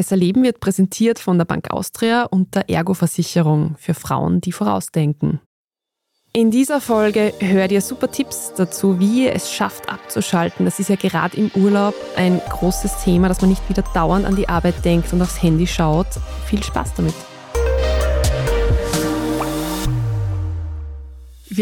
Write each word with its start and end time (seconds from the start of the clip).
Besser 0.00 0.16
Leben 0.16 0.42
wird 0.42 0.60
präsentiert 0.60 1.18
von 1.18 1.36
der 1.36 1.44
Bank 1.44 1.70
Austria 1.74 2.22
und 2.22 2.54
der 2.54 2.70
Ergo-Versicherung 2.70 3.74
für 3.78 3.92
Frauen, 3.92 4.40
die 4.40 4.50
vorausdenken. 4.50 5.40
In 6.32 6.50
dieser 6.50 6.80
Folge 6.80 7.34
hört 7.38 7.70
ihr 7.70 7.82
super 7.82 8.10
Tipps 8.10 8.54
dazu, 8.56 8.98
wie 8.98 9.26
ihr 9.26 9.34
es 9.34 9.52
schafft 9.52 9.90
abzuschalten. 9.90 10.64
Das 10.64 10.80
ist 10.80 10.88
ja 10.88 10.96
gerade 10.96 11.36
im 11.36 11.50
Urlaub 11.54 11.94
ein 12.16 12.40
großes 12.48 13.04
Thema, 13.04 13.28
dass 13.28 13.42
man 13.42 13.50
nicht 13.50 13.68
wieder 13.68 13.84
dauernd 13.92 14.24
an 14.24 14.36
die 14.36 14.48
Arbeit 14.48 14.82
denkt 14.86 15.12
und 15.12 15.20
aufs 15.20 15.42
Handy 15.42 15.66
schaut. 15.66 16.08
Viel 16.46 16.62
Spaß 16.62 16.94
damit! 16.94 17.12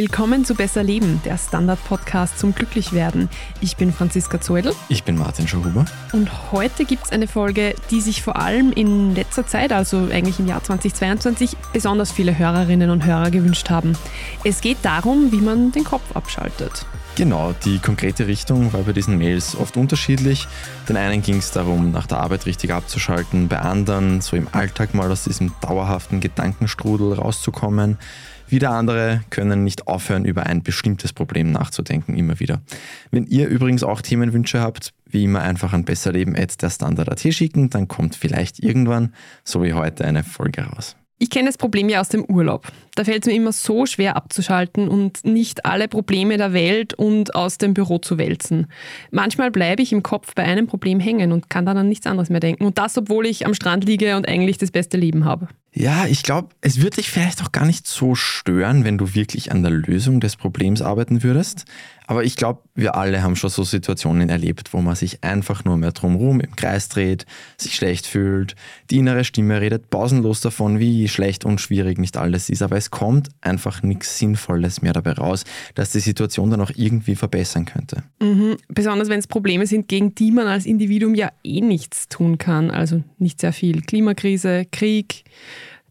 Willkommen 0.00 0.44
zu 0.44 0.54
Besser 0.54 0.84
Leben, 0.84 1.20
der 1.24 1.36
Standard-Podcast 1.36 2.38
zum 2.38 2.54
Glücklichwerden. 2.54 3.28
Ich 3.60 3.76
bin 3.76 3.92
Franziska 3.92 4.40
Zoedl. 4.40 4.72
Ich 4.88 5.02
bin 5.02 5.18
Martin 5.18 5.48
Schauhuber. 5.48 5.86
Und 6.12 6.52
heute 6.52 6.84
gibt 6.84 7.06
es 7.06 7.10
eine 7.10 7.26
Folge, 7.26 7.74
die 7.90 8.00
sich 8.00 8.22
vor 8.22 8.36
allem 8.36 8.70
in 8.70 9.16
letzter 9.16 9.44
Zeit, 9.44 9.72
also 9.72 10.06
eigentlich 10.12 10.38
im 10.38 10.46
Jahr 10.46 10.62
2022, 10.62 11.56
besonders 11.72 12.12
viele 12.12 12.38
Hörerinnen 12.38 12.90
und 12.90 13.04
Hörer 13.06 13.32
gewünscht 13.32 13.70
haben. 13.70 13.98
Es 14.44 14.60
geht 14.60 14.76
darum, 14.82 15.32
wie 15.32 15.40
man 15.40 15.72
den 15.72 15.82
Kopf 15.82 16.14
abschaltet. 16.14 16.86
Genau, 17.16 17.52
die 17.64 17.80
konkrete 17.80 18.28
Richtung 18.28 18.72
war 18.72 18.82
bei 18.82 18.92
diesen 18.92 19.18
Mails 19.18 19.56
oft 19.56 19.76
unterschiedlich. 19.76 20.46
Den 20.88 20.96
einen 20.96 21.22
ging 21.22 21.38
es 21.38 21.50
darum, 21.50 21.90
nach 21.90 22.06
der 22.06 22.20
Arbeit 22.20 22.46
richtig 22.46 22.72
abzuschalten, 22.72 23.48
bei 23.48 23.58
anderen 23.58 24.20
so 24.20 24.36
im 24.36 24.46
Alltag 24.52 24.94
mal 24.94 25.10
aus 25.10 25.24
diesem 25.24 25.52
dauerhaften 25.60 26.20
Gedankenstrudel 26.20 27.14
rauszukommen. 27.14 27.98
Wieder 28.48 28.70
andere 28.70 29.22
können 29.30 29.64
nicht 29.64 29.86
aufhören, 29.86 30.24
über 30.24 30.46
ein 30.46 30.62
bestimmtes 30.62 31.12
Problem 31.12 31.52
nachzudenken, 31.52 32.16
immer 32.16 32.40
wieder. 32.40 32.62
Wenn 33.10 33.26
ihr 33.26 33.46
übrigens 33.48 33.82
auch 33.82 34.00
Themenwünsche 34.00 34.60
habt, 34.60 34.94
wie 35.04 35.24
immer 35.24 35.42
einfach 35.42 35.72
an 35.72 35.84
besserleben.at 35.84 36.62
der 36.62 36.70
Standard.at 36.70 37.20
schicken, 37.32 37.70
dann 37.70 37.88
kommt 37.88 38.16
vielleicht 38.16 38.58
irgendwann, 38.60 39.14
so 39.44 39.62
wie 39.62 39.74
heute, 39.74 40.04
eine 40.04 40.24
Folge 40.24 40.62
raus. 40.62 40.96
Ich 41.20 41.30
kenne 41.30 41.48
das 41.48 41.58
Problem 41.58 41.88
ja 41.88 42.00
aus 42.00 42.08
dem 42.08 42.24
Urlaub. 42.24 42.68
Da 42.94 43.02
fällt 43.02 43.24
es 43.24 43.26
mir 43.26 43.34
immer 43.34 43.52
so 43.52 43.86
schwer 43.86 44.14
abzuschalten 44.14 44.88
und 44.88 45.24
nicht 45.24 45.66
alle 45.66 45.88
Probleme 45.88 46.36
der 46.36 46.52
Welt 46.52 46.94
und 46.94 47.34
aus 47.34 47.58
dem 47.58 47.74
Büro 47.74 47.98
zu 47.98 48.18
wälzen. 48.18 48.68
Manchmal 49.10 49.50
bleibe 49.50 49.82
ich 49.82 49.92
im 49.92 50.04
Kopf 50.04 50.34
bei 50.36 50.44
einem 50.44 50.68
Problem 50.68 51.00
hängen 51.00 51.32
und 51.32 51.50
kann 51.50 51.66
dann 51.66 51.76
an 51.76 51.88
nichts 51.88 52.06
anderes 52.06 52.30
mehr 52.30 52.38
denken. 52.38 52.64
Und 52.64 52.78
das, 52.78 52.96
obwohl 52.96 53.26
ich 53.26 53.46
am 53.46 53.54
Strand 53.54 53.84
liege 53.84 54.16
und 54.16 54.28
eigentlich 54.28 54.58
das 54.58 54.70
beste 54.70 54.96
Leben 54.96 55.24
habe. 55.24 55.48
Ja, 55.78 56.06
ich 56.06 56.24
glaube, 56.24 56.48
es 56.60 56.78
würde 56.78 56.96
dich 56.96 57.08
vielleicht 57.08 57.40
auch 57.40 57.52
gar 57.52 57.64
nicht 57.64 57.86
so 57.86 58.16
stören, 58.16 58.82
wenn 58.82 58.98
du 58.98 59.14
wirklich 59.14 59.52
an 59.52 59.62
der 59.62 59.70
Lösung 59.70 60.18
des 60.18 60.34
Problems 60.34 60.82
arbeiten 60.82 61.22
würdest. 61.22 61.66
Aber 62.08 62.24
ich 62.24 62.36
glaube, 62.36 62.62
wir 62.74 62.96
alle 62.96 63.22
haben 63.22 63.36
schon 63.36 63.50
so 63.50 63.62
Situationen 63.64 64.28
erlebt, 64.30 64.72
wo 64.72 64.80
man 64.80 64.96
sich 64.96 65.22
einfach 65.22 65.64
nur 65.64 65.76
mehr 65.76 65.92
drumherum 65.92 66.40
im 66.40 66.56
Kreis 66.56 66.88
dreht, 66.88 67.26
sich 67.58 67.76
schlecht 67.76 68.06
fühlt, 68.06 68.56
die 68.90 68.96
innere 68.96 69.24
Stimme 69.24 69.60
redet 69.60 69.90
pausenlos 69.90 70.40
davon, 70.40 70.80
wie 70.80 71.06
schlecht 71.06 71.44
und 71.44 71.60
schwierig 71.60 71.98
nicht 71.98 72.16
alles 72.16 72.48
ist. 72.48 72.62
Aber 72.62 72.76
es 72.76 72.90
kommt 72.90 73.28
einfach 73.42 73.82
nichts 73.82 74.18
Sinnvolles 74.18 74.80
mehr 74.80 74.94
dabei 74.94 75.12
raus, 75.12 75.44
dass 75.74 75.92
die 75.92 76.00
Situation 76.00 76.50
dann 76.50 76.62
auch 76.62 76.72
irgendwie 76.74 77.14
verbessern 77.14 77.66
könnte. 77.66 78.02
Mhm. 78.20 78.56
Besonders 78.68 79.10
wenn 79.10 79.18
es 79.20 79.26
Probleme 79.28 79.66
sind, 79.66 79.86
gegen 79.86 80.14
die 80.14 80.32
man 80.32 80.48
als 80.48 80.66
Individuum 80.66 81.14
ja 81.14 81.30
eh 81.44 81.60
nichts 81.60 82.08
tun 82.08 82.38
kann. 82.38 82.70
Also 82.70 83.04
nicht 83.18 83.40
sehr 83.40 83.52
viel. 83.52 83.82
Klimakrise, 83.82 84.64
Krieg 84.72 85.24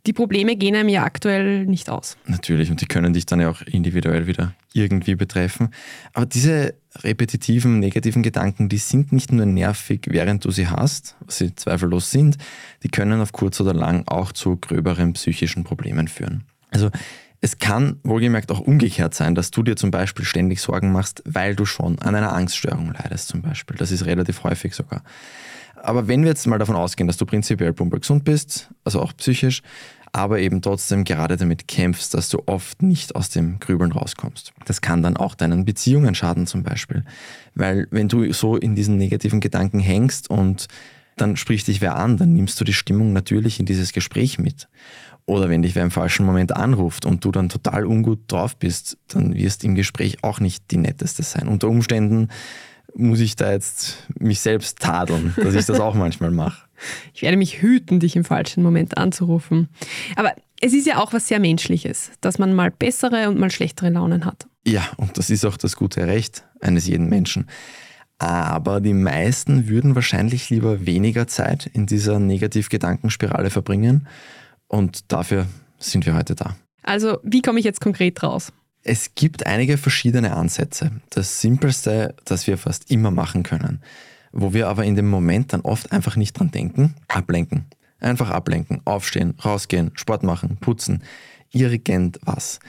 die 0.07 0.13
Probleme 0.13 0.55
gehen 0.55 0.75
einem 0.75 0.89
ja 0.89 1.03
aktuell 1.03 1.65
nicht 1.65 1.89
aus. 1.89 2.17
Natürlich, 2.25 2.71
und 2.71 2.81
die 2.81 2.85
können 2.85 3.13
dich 3.13 3.25
dann 3.25 3.41
ja 3.41 3.49
auch 3.49 3.61
individuell 3.61 4.25
wieder 4.25 4.53
irgendwie 4.73 5.15
betreffen. 5.15 5.69
Aber 6.13 6.25
diese 6.25 6.75
repetitiven, 7.03 7.79
negativen 7.79 8.23
Gedanken, 8.23 8.69
die 8.69 8.77
sind 8.77 9.11
nicht 9.11 9.31
nur 9.31 9.45
nervig, 9.45 10.07
während 10.07 10.45
du 10.45 10.51
sie 10.51 10.67
hast, 10.67 11.15
was 11.25 11.37
sie 11.37 11.53
zweifellos 11.53 12.09
sind, 12.09 12.37
die 12.83 12.89
können 12.89 13.21
auf 13.21 13.33
kurz 13.33 13.59
oder 13.59 13.73
lang 13.73 14.03
auch 14.07 14.31
zu 14.31 14.55
gröberen 14.55 15.13
psychischen 15.13 15.63
Problemen 15.63 16.07
führen. 16.07 16.45
Also 16.71 16.89
es 17.39 17.59
kann 17.59 17.99
wohlgemerkt 18.03 18.51
auch 18.51 18.59
umgekehrt 18.59 19.13
sein, 19.13 19.35
dass 19.35 19.51
du 19.51 19.61
dir 19.61 19.75
zum 19.75 19.91
Beispiel 19.91 20.25
ständig 20.25 20.59
Sorgen 20.59 20.91
machst, 20.91 21.21
weil 21.25 21.55
du 21.55 21.65
schon 21.65 21.99
an 21.99 22.15
einer 22.15 22.33
Angststörung 22.33 22.93
leidest 22.93 23.27
zum 23.27 23.41
Beispiel. 23.41 23.77
Das 23.77 23.91
ist 23.91 24.05
relativ 24.05 24.43
häufig 24.43 24.73
sogar. 24.73 25.03
Aber 25.83 26.07
wenn 26.07 26.23
wir 26.23 26.29
jetzt 26.29 26.47
mal 26.47 26.57
davon 26.57 26.75
ausgehen, 26.75 27.07
dass 27.07 27.17
du 27.17 27.25
prinzipiell 27.25 27.73
gesund 27.73 28.23
bist, 28.23 28.69
also 28.83 29.01
auch 29.01 29.15
psychisch, 29.15 29.61
aber 30.17 30.39
eben 30.39 30.63
trotzdem 30.63 31.03
gerade 31.03 31.37
damit 31.37 31.67
kämpfst, 31.67 32.15
dass 32.15 32.29
du 32.29 32.41
oft 32.47 32.81
nicht 32.81 33.15
aus 33.15 33.29
dem 33.29 33.59
Grübeln 33.59 33.91
rauskommst. 33.91 34.51
Das 34.65 34.81
kann 34.81 35.03
dann 35.03 35.15
auch 35.15 35.35
deinen 35.35 35.63
Beziehungen 35.63 36.15
schaden 36.15 36.47
zum 36.47 36.63
Beispiel. 36.63 37.05
Weil 37.53 37.87
wenn 37.91 38.07
du 38.07 38.33
so 38.33 38.57
in 38.57 38.73
diesen 38.73 38.97
negativen 38.97 39.41
Gedanken 39.41 39.79
hängst 39.79 40.29
und 40.29 40.65
dann 41.17 41.37
spricht 41.37 41.67
dich 41.67 41.81
wer 41.81 41.95
an, 41.97 42.17
dann 42.17 42.33
nimmst 42.33 42.59
du 42.59 42.63
die 42.63 42.73
Stimmung 42.73 43.13
natürlich 43.13 43.59
in 43.59 43.67
dieses 43.67 43.93
Gespräch 43.93 44.39
mit. 44.39 44.67
Oder 45.27 45.49
wenn 45.49 45.61
dich 45.61 45.75
wer 45.75 45.83
im 45.83 45.91
falschen 45.91 46.25
Moment 46.25 46.55
anruft 46.55 47.05
und 47.05 47.23
du 47.23 47.31
dann 47.31 47.49
total 47.49 47.85
ungut 47.85 48.19
drauf 48.27 48.57
bist, 48.57 48.97
dann 49.09 49.35
wirst 49.35 49.63
im 49.63 49.75
Gespräch 49.75 50.23
auch 50.23 50.39
nicht 50.39 50.71
die 50.71 50.77
netteste 50.77 51.21
sein. 51.21 51.47
Unter 51.47 51.67
Umständen 51.67 52.29
muss 52.97 53.19
ich 53.19 53.35
da 53.35 53.51
jetzt 53.51 53.97
mich 54.19 54.39
selbst 54.39 54.79
tadeln, 54.79 55.33
dass 55.37 55.53
ich 55.53 55.65
das 55.65 55.79
auch 55.79 55.93
manchmal 55.95 56.31
mache. 56.31 56.67
Ich 57.13 57.21
werde 57.21 57.37
mich 57.37 57.61
hüten, 57.61 57.99
dich 57.99 58.15
im 58.15 58.23
falschen 58.23 58.63
Moment 58.63 58.97
anzurufen. 58.97 59.69
Aber 60.15 60.33
es 60.61 60.73
ist 60.73 60.87
ja 60.87 60.97
auch 60.97 61.13
was 61.13 61.27
sehr 61.27 61.39
Menschliches, 61.39 62.11
dass 62.21 62.39
man 62.39 62.53
mal 62.53 62.71
bessere 62.71 63.29
und 63.29 63.39
mal 63.39 63.51
schlechtere 63.51 63.89
Launen 63.89 64.25
hat. 64.25 64.47
Ja, 64.65 64.83
und 64.97 65.17
das 65.17 65.29
ist 65.29 65.45
auch 65.45 65.57
das 65.57 65.75
gute 65.75 66.05
Recht 66.07 66.43
eines 66.59 66.87
jeden 66.87 67.09
Menschen. 67.09 67.47
Aber 68.19 68.81
die 68.81 68.93
meisten 68.93 69.67
würden 69.67 69.93
wahrscheinlich 69.93 70.49
lieber 70.49 70.85
weniger 70.85 71.27
Zeit 71.27 71.67
in 71.67 71.85
dieser 71.85 72.19
Negativ-Gedankenspirale 72.19 73.51
verbringen. 73.51 74.07
Und 74.67 75.11
dafür 75.11 75.45
sind 75.77 76.05
wir 76.05 76.15
heute 76.15 76.35
da. 76.35 76.55
Also, 76.81 77.19
wie 77.23 77.41
komme 77.41 77.59
ich 77.59 77.65
jetzt 77.65 77.81
konkret 77.81 78.21
raus? 78.23 78.51
Es 78.89 79.15
gibt 79.15 79.45
einige 79.45 79.77
verschiedene 79.77 80.33
Ansätze. 80.33 80.91
Das 81.09 81.41
Simpelste, 81.41 82.15
das 82.23 82.47
wir 82.47 82.57
fast 82.57 82.89
immer 82.89 83.11
machen 83.11 83.43
können, 83.43 83.81
wo 84.31 84.53
wir 84.53 84.69
aber 84.69 84.85
in 84.85 84.95
dem 84.95 85.09
Moment 85.09 85.51
dann 85.51 85.59
oft 85.59 85.91
einfach 85.91 86.15
nicht 86.15 86.39
dran 86.39 86.51
denken, 86.51 86.95
ablenken. 87.09 87.65
Einfach 87.99 88.29
ablenken, 88.29 88.79
aufstehen, 88.85 89.33
rausgehen, 89.43 89.91
Sport 89.95 90.23
machen, 90.23 90.55
putzen, 90.61 91.03
irgend 91.51 92.17
was. 92.23 92.59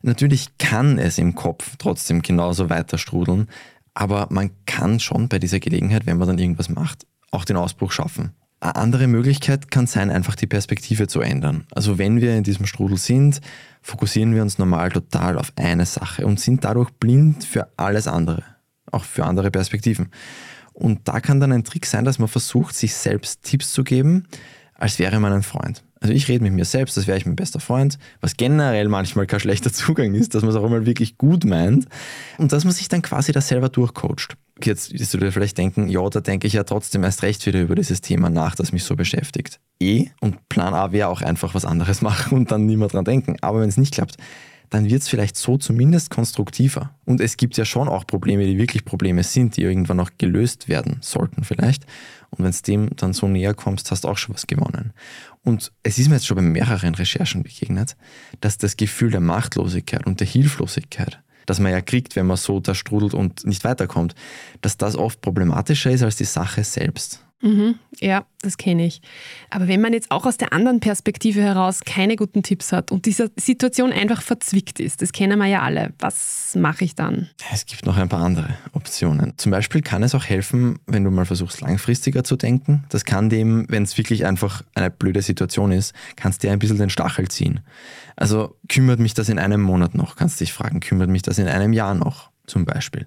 Natürlich 0.00 0.56
kann 0.56 0.98
es 0.98 1.18
im 1.18 1.34
Kopf 1.34 1.76
trotzdem 1.76 2.22
genauso 2.22 2.70
weiter 2.70 2.96
strudeln, 2.96 3.46
aber 3.92 4.28
man 4.30 4.52
kann 4.64 4.98
schon 4.98 5.28
bei 5.28 5.38
dieser 5.38 5.60
Gelegenheit, 5.60 6.06
wenn 6.06 6.16
man 6.16 6.28
dann 6.28 6.38
irgendwas 6.38 6.70
macht, 6.70 7.06
auch 7.32 7.44
den 7.44 7.58
Ausbruch 7.58 7.92
schaffen. 7.92 8.30
Eine 8.58 8.76
andere 8.76 9.06
Möglichkeit 9.06 9.70
kann 9.70 9.86
sein, 9.86 10.10
einfach 10.10 10.34
die 10.34 10.46
Perspektive 10.46 11.08
zu 11.08 11.20
ändern. 11.20 11.66
Also 11.74 11.98
wenn 11.98 12.20
wir 12.20 12.34
in 12.36 12.42
diesem 12.42 12.66
Strudel 12.66 12.96
sind, 12.96 13.40
fokussieren 13.82 14.34
wir 14.34 14.42
uns 14.42 14.58
normal 14.58 14.90
total 14.90 15.38
auf 15.38 15.52
eine 15.56 15.84
Sache 15.84 16.26
und 16.26 16.40
sind 16.40 16.64
dadurch 16.64 16.90
blind 16.92 17.44
für 17.44 17.68
alles 17.76 18.08
andere, 18.08 18.42
auch 18.90 19.04
für 19.04 19.24
andere 19.24 19.50
Perspektiven. 19.50 20.10
Und 20.72 21.06
da 21.08 21.20
kann 21.20 21.40
dann 21.40 21.52
ein 21.52 21.64
Trick 21.64 21.86
sein, 21.86 22.04
dass 22.04 22.18
man 22.18 22.28
versucht, 22.28 22.74
sich 22.74 22.94
selbst 22.94 23.42
Tipps 23.42 23.72
zu 23.72 23.84
geben, 23.84 24.26
als 24.74 24.98
wäre 24.98 25.20
man 25.20 25.32
ein 25.32 25.42
Freund. 25.42 25.85
Also 26.00 26.12
ich 26.12 26.28
rede 26.28 26.44
mit 26.44 26.52
mir 26.52 26.64
selbst, 26.64 26.98
als 26.98 27.06
wäre 27.06 27.16
ich 27.16 27.26
mein 27.26 27.36
bester 27.36 27.60
Freund, 27.60 27.98
was 28.20 28.36
generell 28.36 28.88
manchmal 28.88 29.26
kein 29.26 29.40
schlechter 29.40 29.72
Zugang 29.72 30.14
ist, 30.14 30.34
dass 30.34 30.42
man 30.42 30.50
es 30.50 30.56
auch 30.56 30.64
immer 30.64 30.84
wirklich 30.84 31.16
gut 31.16 31.44
meint 31.44 31.86
und 32.38 32.52
dass 32.52 32.64
man 32.64 32.74
sich 32.74 32.88
dann 32.88 33.02
quasi 33.02 33.32
das 33.32 33.48
selber 33.48 33.68
durchcoacht. 33.68 34.36
Jetzt 34.62 34.92
wirst 34.92 35.12
du 35.12 35.18
dir 35.18 35.32
vielleicht 35.32 35.58
denken, 35.58 35.88
ja, 35.88 36.08
da 36.08 36.20
denke 36.20 36.46
ich 36.46 36.54
ja 36.54 36.64
trotzdem 36.64 37.04
erst 37.04 37.22
recht 37.22 37.44
wieder 37.46 37.60
über 37.60 37.74
dieses 37.74 38.00
Thema 38.00 38.30
nach, 38.30 38.54
das 38.54 38.72
mich 38.72 38.84
so 38.84 38.96
beschäftigt. 38.96 39.60
Eh, 39.80 40.06
und 40.20 40.48
Plan 40.48 40.72
A 40.72 40.92
wäre 40.92 41.08
auch 41.08 41.22
einfach 41.22 41.54
was 41.54 41.64
anderes 41.64 42.02
machen 42.02 42.36
und 42.36 42.50
dann 42.50 42.66
nie 42.66 42.76
mehr 42.76 42.88
dran 42.88 43.04
denken. 43.04 43.36
Aber 43.40 43.60
wenn 43.60 43.68
es 43.68 43.76
nicht 43.76 43.94
klappt, 43.94 44.16
dann 44.70 44.88
wird 44.90 45.02
es 45.02 45.08
vielleicht 45.08 45.36
so 45.36 45.56
zumindest 45.58 46.10
konstruktiver. 46.10 46.90
Und 47.04 47.20
es 47.20 47.36
gibt 47.36 47.56
ja 47.56 47.64
schon 47.64 47.88
auch 47.88 48.06
Probleme, 48.06 48.44
die 48.44 48.58
wirklich 48.58 48.84
Probleme 48.84 49.22
sind, 49.22 49.56
die 49.56 49.62
irgendwann 49.62 50.00
auch 50.00 50.10
gelöst 50.18 50.68
werden 50.68 50.98
sollten 51.00 51.44
vielleicht. 51.44 51.86
Und 52.30 52.44
wenn 52.44 52.50
es 52.50 52.62
dem 52.62 52.90
dann 52.96 53.12
so 53.12 53.28
näher 53.28 53.54
kommst, 53.54 53.90
hast 53.90 54.04
du 54.04 54.08
auch 54.08 54.18
schon 54.18 54.34
was 54.34 54.46
gewonnen. 54.46 54.92
Und 55.42 55.72
es 55.82 55.98
ist 55.98 56.08
mir 56.08 56.16
jetzt 56.16 56.26
schon 56.26 56.36
bei 56.36 56.42
mehreren 56.42 56.94
Recherchen 56.94 57.42
begegnet, 57.42 57.96
dass 58.40 58.58
das 58.58 58.76
Gefühl 58.76 59.10
der 59.10 59.20
Machtlosigkeit 59.20 60.06
und 60.06 60.20
der 60.20 60.26
Hilflosigkeit, 60.26 61.20
das 61.46 61.60
man 61.60 61.72
ja 61.72 61.80
kriegt, 61.80 62.16
wenn 62.16 62.26
man 62.26 62.36
so 62.36 62.60
da 62.60 62.74
strudelt 62.74 63.14
und 63.14 63.46
nicht 63.46 63.64
weiterkommt, 63.64 64.14
dass 64.60 64.76
das 64.76 64.96
oft 64.96 65.20
problematischer 65.20 65.90
ist 65.90 66.02
als 66.02 66.16
die 66.16 66.24
Sache 66.24 66.64
selbst. 66.64 67.25
Mhm, 67.42 67.74
ja, 68.00 68.24
das 68.40 68.56
kenne 68.56 68.86
ich. 68.86 69.02
Aber 69.50 69.68
wenn 69.68 69.82
man 69.82 69.92
jetzt 69.92 70.10
auch 70.10 70.24
aus 70.24 70.38
der 70.38 70.54
anderen 70.54 70.80
Perspektive 70.80 71.42
heraus 71.42 71.80
keine 71.84 72.16
guten 72.16 72.42
Tipps 72.42 72.72
hat 72.72 72.90
und 72.90 73.04
diese 73.04 73.30
Situation 73.38 73.92
einfach 73.92 74.22
verzwickt 74.22 74.80
ist, 74.80 75.02
das 75.02 75.12
kennen 75.12 75.38
wir 75.38 75.46
ja 75.46 75.60
alle, 75.60 75.92
was 75.98 76.54
mache 76.56 76.84
ich 76.84 76.94
dann? 76.94 77.28
Es 77.52 77.66
gibt 77.66 77.84
noch 77.84 77.98
ein 77.98 78.08
paar 78.08 78.22
andere 78.22 78.56
Optionen. 78.72 79.34
Zum 79.36 79.52
Beispiel 79.52 79.82
kann 79.82 80.02
es 80.02 80.14
auch 80.14 80.24
helfen, 80.24 80.78
wenn 80.86 81.04
du 81.04 81.10
mal 81.10 81.26
versuchst, 81.26 81.60
langfristiger 81.60 82.24
zu 82.24 82.36
denken. 82.36 82.84
Das 82.88 83.04
kann 83.04 83.28
dem, 83.28 83.66
wenn 83.68 83.82
es 83.82 83.98
wirklich 83.98 84.24
einfach 84.24 84.62
eine 84.74 84.90
blöde 84.90 85.20
Situation 85.20 85.72
ist, 85.72 85.92
kannst 86.16 86.42
dir 86.42 86.52
ein 86.52 86.58
bisschen 86.58 86.78
den 86.78 86.90
Stachel 86.90 87.28
ziehen. 87.28 87.60
Also 88.16 88.56
kümmert 88.68 88.98
mich 88.98 89.12
das 89.12 89.28
in 89.28 89.38
einem 89.38 89.60
Monat 89.60 89.94
noch, 89.94 90.16
kannst 90.16 90.40
dich 90.40 90.54
fragen, 90.54 90.80
kümmert 90.80 91.10
mich 91.10 91.22
das 91.22 91.38
in 91.38 91.48
einem 91.48 91.74
Jahr 91.74 91.94
noch? 91.94 92.30
Zum 92.46 92.64
Beispiel. 92.64 93.06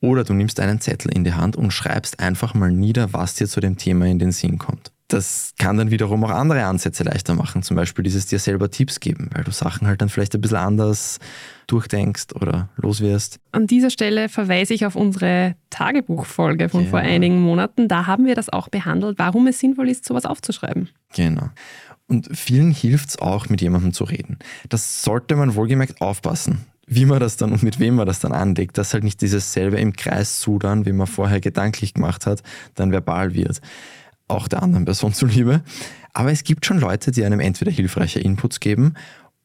Oder 0.00 0.24
du 0.24 0.34
nimmst 0.34 0.60
einen 0.60 0.80
Zettel 0.80 1.12
in 1.12 1.24
die 1.24 1.34
Hand 1.34 1.56
und 1.56 1.72
schreibst 1.72 2.20
einfach 2.20 2.54
mal 2.54 2.70
nieder, 2.70 3.12
was 3.12 3.34
dir 3.34 3.48
zu 3.48 3.60
dem 3.60 3.76
Thema 3.76 4.06
in 4.06 4.18
den 4.18 4.32
Sinn 4.32 4.58
kommt. 4.58 4.92
Das 5.08 5.54
kann 5.58 5.78
dann 5.78 5.90
wiederum 5.90 6.22
auch 6.24 6.30
andere 6.30 6.64
Ansätze 6.66 7.02
leichter 7.02 7.34
machen, 7.34 7.62
zum 7.62 7.76
Beispiel 7.76 8.02
dieses 8.02 8.26
dir 8.26 8.38
selber 8.38 8.70
Tipps 8.70 9.00
geben, 9.00 9.30
weil 9.32 9.42
du 9.42 9.50
Sachen 9.50 9.86
halt 9.86 10.02
dann 10.02 10.10
vielleicht 10.10 10.34
ein 10.34 10.42
bisschen 10.42 10.58
anders 10.58 11.18
durchdenkst 11.66 12.34
oder 12.34 12.68
loswirst. 12.76 13.40
An 13.52 13.66
dieser 13.66 13.88
Stelle 13.88 14.28
verweise 14.28 14.74
ich 14.74 14.84
auf 14.84 14.96
unsere 14.96 15.54
Tagebuchfolge 15.70 16.68
von 16.68 16.84
ja. 16.84 16.90
vor 16.90 16.98
einigen 16.98 17.40
Monaten. 17.40 17.88
Da 17.88 18.06
haben 18.06 18.26
wir 18.26 18.34
das 18.34 18.50
auch 18.50 18.68
behandelt, 18.68 19.18
warum 19.18 19.46
es 19.46 19.58
sinnvoll 19.58 19.88
ist, 19.88 20.04
sowas 20.04 20.26
aufzuschreiben. 20.26 20.90
Genau. 21.16 21.48
Und 22.06 22.28
vielen 22.36 22.70
hilft 22.70 23.08
es 23.08 23.18
auch, 23.18 23.48
mit 23.48 23.62
jemandem 23.62 23.94
zu 23.94 24.04
reden. 24.04 24.38
Das 24.68 25.02
sollte 25.02 25.36
man 25.36 25.54
wohlgemerkt 25.54 26.02
aufpassen 26.02 26.66
wie 26.88 27.04
man 27.04 27.20
das 27.20 27.36
dann 27.36 27.52
und 27.52 27.62
mit 27.62 27.78
wem 27.78 27.96
man 27.96 28.06
das 28.06 28.20
dann 28.20 28.32
anlegt, 28.32 28.78
dass 28.78 28.94
halt 28.94 29.04
nicht 29.04 29.20
dieses 29.20 29.52
selbe 29.52 29.78
im 29.78 29.92
Kreis 29.92 30.40
sudern, 30.40 30.86
wie 30.86 30.92
man 30.92 31.06
vorher 31.06 31.40
gedanklich 31.40 31.94
gemacht 31.94 32.26
hat, 32.26 32.42
dann 32.74 32.92
verbal 32.92 33.34
wird. 33.34 33.60
Auch 34.26 34.48
der 34.48 34.62
anderen 34.62 34.84
Person 34.84 35.12
zuliebe. 35.14 35.62
Aber 36.12 36.32
es 36.32 36.44
gibt 36.44 36.66
schon 36.66 36.80
Leute, 36.80 37.10
die 37.10 37.24
einem 37.24 37.40
entweder 37.40 37.70
hilfreiche 37.70 38.20
Inputs 38.20 38.60
geben 38.60 38.94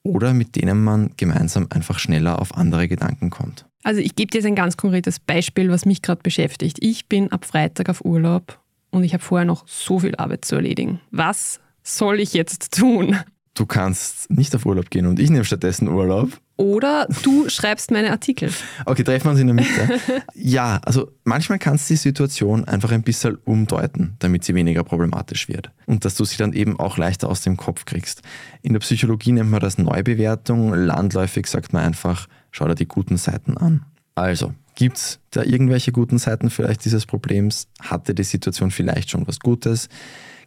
oder 0.04 0.34
mit 0.34 0.56
denen 0.56 0.84
man 0.84 1.12
gemeinsam 1.18 1.68
einfach 1.70 2.00
schneller 2.00 2.40
auf 2.40 2.56
andere 2.56 2.88
Gedanken 2.88 3.30
kommt. 3.30 3.66
Also 3.84 4.00
ich 4.00 4.16
gebe 4.16 4.32
dir 4.32 4.38
jetzt 4.38 4.48
ein 4.48 4.56
ganz 4.56 4.78
konkretes 4.78 5.20
Beispiel, 5.20 5.70
was 5.70 5.86
mich 5.86 6.02
gerade 6.02 6.22
beschäftigt. 6.24 6.78
Ich 6.82 7.08
bin 7.08 7.32
ab 7.32 7.46
Freitag 7.46 7.90
auf 7.90 8.04
Urlaub 8.04 8.60
und 8.92 9.04
ich 9.04 9.14
habe 9.14 9.24
vorher 9.24 9.46
noch 9.46 9.68
so 9.68 10.00
viel 10.00 10.16
Arbeit 10.16 10.46
zu 10.46 10.56
erledigen. 10.56 11.00
Was 11.12 11.60
soll 11.84 12.20
ich 12.20 12.34
jetzt 12.34 12.78
tun? 12.78 13.18
Du 13.54 13.66
kannst 13.66 14.32
nicht 14.32 14.56
auf 14.56 14.66
Urlaub 14.66 14.90
gehen 14.90 15.06
und 15.06 15.20
ich 15.20 15.30
nehme 15.30 15.46
stattdessen 15.46 15.88
Urlaub 15.88 16.30
oder 16.56 17.08
du 17.24 17.50
schreibst 17.50 17.92
meine 17.92 18.12
Artikel. 18.12 18.52
Okay, 18.86 19.04
treffen 19.04 19.26
wir 19.26 19.32
uns 19.32 19.40
in 19.40 19.48
der 19.48 19.56
Mitte. 19.56 20.02
ja, 20.36 20.80
also 20.84 21.12
manchmal 21.24 21.58
kannst 21.58 21.90
du 21.90 21.96
die 21.96 22.00
Situation 22.00 22.66
einfach 22.66 22.92
ein 22.92 23.02
bisschen 23.02 23.38
umdeuten, 23.44 24.16
damit 24.20 24.44
sie 24.44 24.54
weniger 24.54 24.84
problematisch 24.84 25.48
wird. 25.48 25.72
Und 25.88 26.06
dass 26.06 26.16
du 26.16 26.26
sie 26.26 26.38
dann 26.38 26.54
eben 26.54 26.80
auch 26.80 26.98
leichter 26.98 27.30
aus 27.30 27.42
dem 27.42 27.58
Kopf 27.58 27.86
kriegst. 27.86 28.22
In 28.62 28.74
der 28.74 28.80
Psychologie 28.82 29.32
nennt 29.32 29.50
man 29.50 29.62
das 29.62 29.78
Neubewertung. 29.78 30.74
Landläufig 30.74 31.48
sagt 31.48 31.74
man 31.74 31.84
einfach, 31.84 32.28
schau 32.52 32.68
dir 32.68 32.76
die 32.76 32.88
guten 32.88 33.18
Seiten 33.18 33.58
an. 33.58 33.86
Also, 34.16 34.54
gibt 34.76 34.98
es 34.98 35.20
da 35.32 35.44
irgendwelche 35.44 35.92
guten 35.92 36.18
Seiten 36.18 36.50
vielleicht 36.50 36.86
dieses 36.86 37.06
Problems? 37.06 37.68
Hatte 37.82 38.14
die 38.14 38.24
Situation 38.24 38.72
vielleicht 38.72 39.10
schon 39.10 39.28
was 39.28 39.40
Gutes? 39.40 39.90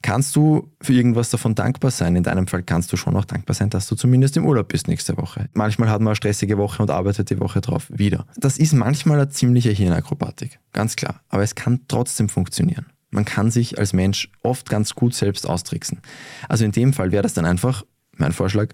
Kannst 0.03 0.37
du 0.37 0.71
für 0.81 0.93
irgendwas 0.93 1.31
davon 1.31 1.55
dankbar 1.55 1.91
sein? 1.91 2.17
In 2.17 2.23
deinem 2.23 2.47
Fall 2.47 2.63
kannst 2.63 2.93
du 2.93 2.97
schon 2.97 3.17
auch 3.17 3.25
dankbar 3.25 3.55
sein, 3.55 3.71
dass 3.71 3.89
du 3.89 3.97
zumindest 3.97 4.37
im 4.37 4.47
Urlaub 4.47 4.69
bist 4.69 4.89
nächste 4.89 5.17
Woche. 5.17 5.49
Manchmal 5.55 5.89
hat 5.89 6.01
man 6.01 6.09
eine 6.09 6.17
stressige 6.17 6.59
Woche 6.59 6.83
und 6.83 6.91
arbeitet 6.91 7.31
die 7.31 7.41
Woche 7.41 7.61
drauf 7.61 7.87
wieder. 7.89 8.27
Das 8.37 8.59
ist 8.59 8.73
manchmal 8.73 9.19
eine 9.19 9.31
ziemliche 9.31 9.71
Hirnakrobatik, 9.71 10.61
ganz 10.73 10.97
klar. 10.97 11.23
Aber 11.29 11.43
es 11.43 11.55
kann 11.55 11.81
trotzdem 11.89 12.29
funktionieren. 12.29 12.87
Man 13.11 13.25
kann 13.25 13.51
sich 13.51 13.79
als 13.79 13.93
Mensch 13.93 14.31
oft 14.43 14.69
ganz 14.69 14.95
gut 14.95 15.15
selbst 15.15 15.49
austricksen. 15.49 16.01
Also 16.49 16.65
in 16.65 16.73
dem 16.73 16.93
Fall 16.93 17.13
wäre 17.13 17.23
das 17.23 17.35
dann 17.35 17.47
einfach 17.47 17.85
mein 18.19 18.33
Vorschlag. 18.33 18.69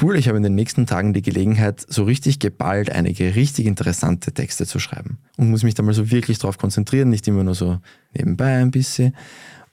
Cool, 0.00 0.16
ich 0.16 0.28
habe 0.28 0.36
in 0.36 0.42
den 0.42 0.54
nächsten 0.54 0.86
Tagen 0.86 1.12
die 1.12 1.22
Gelegenheit, 1.22 1.84
so 1.88 2.04
richtig 2.04 2.38
geballt 2.38 2.90
einige 2.90 3.34
richtig 3.34 3.66
interessante 3.66 4.32
Texte 4.32 4.66
zu 4.66 4.78
schreiben. 4.78 5.18
Und 5.36 5.50
muss 5.50 5.62
mich 5.62 5.74
da 5.74 5.82
mal 5.82 5.94
so 5.94 6.10
wirklich 6.10 6.38
drauf 6.38 6.58
konzentrieren, 6.58 7.10
nicht 7.10 7.26
immer 7.28 7.44
nur 7.44 7.54
so 7.54 7.78
nebenbei 8.12 8.56
ein 8.56 8.70
bisschen. 8.70 9.14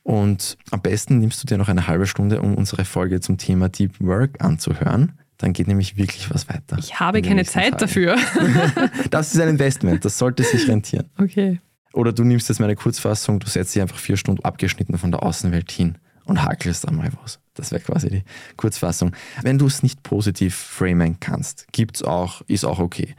Und 0.03 0.57
am 0.71 0.81
besten 0.81 1.19
nimmst 1.19 1.41
du 1.41 1.47
dir 1.47 1.57
noch 1.57 1.69
eine 1.69 1.87
halbe 1.87 2.05
Stunde, 2.07 2.41
um 2.41 2.55
unsere 2.55 2.83
Folge 2.83 3.21
zum 3.21 3.37
Thema 3.37 3.69
Deep 3.69 3.99
Work 4.01 4.43
anzuhören. 4.43 5.13
Dann 5.37 5.53
geht 5.53 5.67
nämlich 5.67 5.97
wirklich 5.97 6.29
was 6.29 6.47
weiter. 6.49 6.77
Ich 6.77 6.99
habe 6.99 7.21
keine 7.21 7.45
Zeit 7.45 7.71
Tagen. 7.71 7.79
dafür. 7.79 8.17
das 9.09 9.33
ist 9.33 9.41
ein 9.41 9.49
Investment, 9.49 10.05
das 10.05 10.17
sollte 10.17 10.43
sich 10.43 10.67
rentieren. 10.67 11.09
Okay. 11.17 11.59
Oder 11.93 12.11
du 12.11 12.23
nimmst 12.23 12.49
jetzt 12.49 12.59
meine 12.59 12.75
Kurzfassung, 12.75 13.39
du 13.39 13.47
setzt 13.47 13.75
dich 13.75 13.81
einfach 13.81 13.97
vier 13.97 14.17
Stunden 14.17 14.43
abgeschnitten 14.43 14.97
von 14.97 15.11
der 15.11 15.23
Außenwelt 15.23 15.71
hin 15.71 15.97
und 16.25 16.43
hakelst 16.43 16.87
einmal 16.87 17.11
was. 17.21 17.39
Das 17.55 17.71
wäre 17.71 17.81
quasi 17.81 18.09
die 18.09 18.23
Kurzfassung. 18.57 19.11
Wenn 19.41 19.57
du 19.57 19.67
es 19.67 19.83
nicht 19.83 20.03
positiv 20.03 20.55
framen 20.55 21.19
kannst, 21.19 21.67
gibt 21.71 21.97
es 21.97 22.03
auch, 22.03 22.41
ist 22.47 22.65
auch 22.65 22.79
okay. 22.79 23.15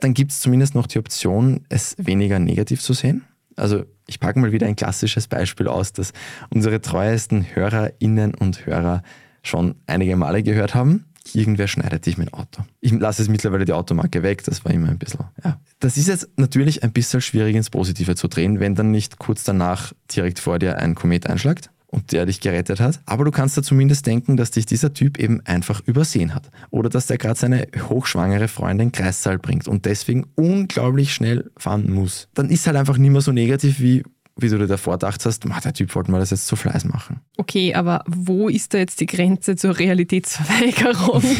Dann 0.00 0.14
gibt 0.14 0.32
es 0.32 0.40
zumindest 0.40 0.74
noch 0.74 0.86
die 0.86 0.98
Option, 0.98 1.64
es 1.68 1.94
weniger 1.98 2.38
negativ 2.38 2.80
zu 2.80 2.92
sehen. 2.92 3.24
Also 3.56 3.84
ich 4.06 4.20
packe 4.20 4.38
mal 4.38 4.52
wieder 4.52 4.66
ein 4.66 4.76
klassisches 4.76 5.26
Beispiel 5.26 5.68
aus, 5.68 5.92
das 5.92 6.12
unsere 6.50 6.80
treuesten 6.80 7.46
Hörerinnen 7.54 8.34
und 8.34 8.66
Hörer 8.66 9.02
schon 9.42 9.76
einige 9.86 10.16
Male 10.16 10.42
gehört 10.42 10.74
haben. 10.74 11.06
Irgendwer 11.32 11.66
schneidet 11.66 12.06
dich 12.06 12.18
mit 12.18 12.28
dem 12.28 12.34
Auto. 12.34 12.62
Ich 12.80 12.92
lasse 12.92 13.22
es 13.22 13.28
mittlerweile 13.28 13.64
die 13.64 13.72
Automarke 13.72 14.22
weg, 14.22 14.44
das 14.44 14.64
war 14.64 14.72
immer 14.72 14.90
ein 14.90 14.98
bisschen, 14.98 15.24
ja. 15.42 15.58
Das 15.80 15.96
ist 15.96 16.06
jetzt 16.06 16.28
natürlich 16.36 16.84
ein 16.84 16.92
bisschen 16.92 17.20
schwierig 17.20 17.56
ins 17.56 17.68
Positive 17.68 18.14
zu 18.14 18.28
drehen, 18.28 18.60
wenn 18.60 18.76
dann 18.76 18.92
nicht 18.92 19.18
kurz 19.18 19.42
danach 19.42 19.92
direkt 20.14 20.38
vor 20.38 20.58
dir 20.60 20.78
ein 20.78 20.94
Komet 20.94 21.26
einschlagt 21.26 21.70
und 21.88 22.12
der 22.12 22.26
dich 22.26 22.40
gerettet 22.40 22.80
hat. 22.80 23.00
Aber 23.06 23.24
du 23.24 23.30
kannst 23.30 23.56
da 23.56 23.62
zumindest 23.62 24.06
denken, 24.06 24.36
dass 24.36 24.50
dich 24.50 24.66
dieser 24.66 24.92
Typ 24.92 25.18
eben 25.18 25.40
einfach 25.44 25.80
übersehen 25.86 26.34
hat. 26.34 26.50
Oder 26.70 26.88
dass 26.88 27.06
der 27.06 27.18
gerade 27.18 27.38
seine 27.38 27.68
hochschwangere 27.88 28.48
Freundin 28.48 28.92
Kreissaal 28.92 29.38
bringt 29.38 29.68
und 29.68 29.84
deswegen 29.84 30.26
unglaublich 30.34 31.12
schnell 31.12 31.50
fahren 31.56 31.90
muss. 31.90 32.28
Dann 32.34 32.50
ist 32.50 32.66
halt 32.66 32.76
einfach 32.76 32.98
nicht 32.98 33.10
mehr 33.10 33.20
so 33.20 33.32
negativ 33.32 33.80
wie 33.80 34.02
wie 34.38 34.50
du 34.50 34.58
dir 34.58 34.66
davor 34.66 34.94
gedacht 34.94 35.24
hast, 35.24 35.44
der 35.44 35.72
Typ 35.72 35.94
wollte 35.94 36.10
mal 36.10 36.18
das 36.18 36.30
jetzt 36.30 36.46
zu 36.46 36.56
Fleiß 36.56 36.84
machen. 36.84 37.20
Okay, 37.38 37.74
aber 37.74 38.04
wo 38.06 38.48
ist 38.48 38.74
da 38.74 38.78
jetzt 38.78 39.00
die 39.00 39.06
Grenze 39.06 39.56
zur 39.56 39.78
Realitätsverweigerung? 39.78 41.22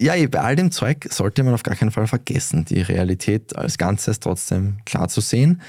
Ja. 0.00 0.14
ja, 0.16 0.28
bei 0.28 0.40
all 0.40 0.56
dem 0.56 0.70
Zeug 0.70 1.06
sollte 1.10 1.42
man 1.42 1.52
auf 1.52 1.62
gar 1.62 1.76
keinen 1.76 1.90
Fall 1.90 2.06
vergessen, 2.06 2.64
die 2.64 2.80
Realität 2.80 3.54
als 3.56 3.76
Ganzes 3.76 4.20
trotzdem 4.20 4.78
klar 4.86 5.08
zu 5.08 5.20
sehen. 5.20 5.60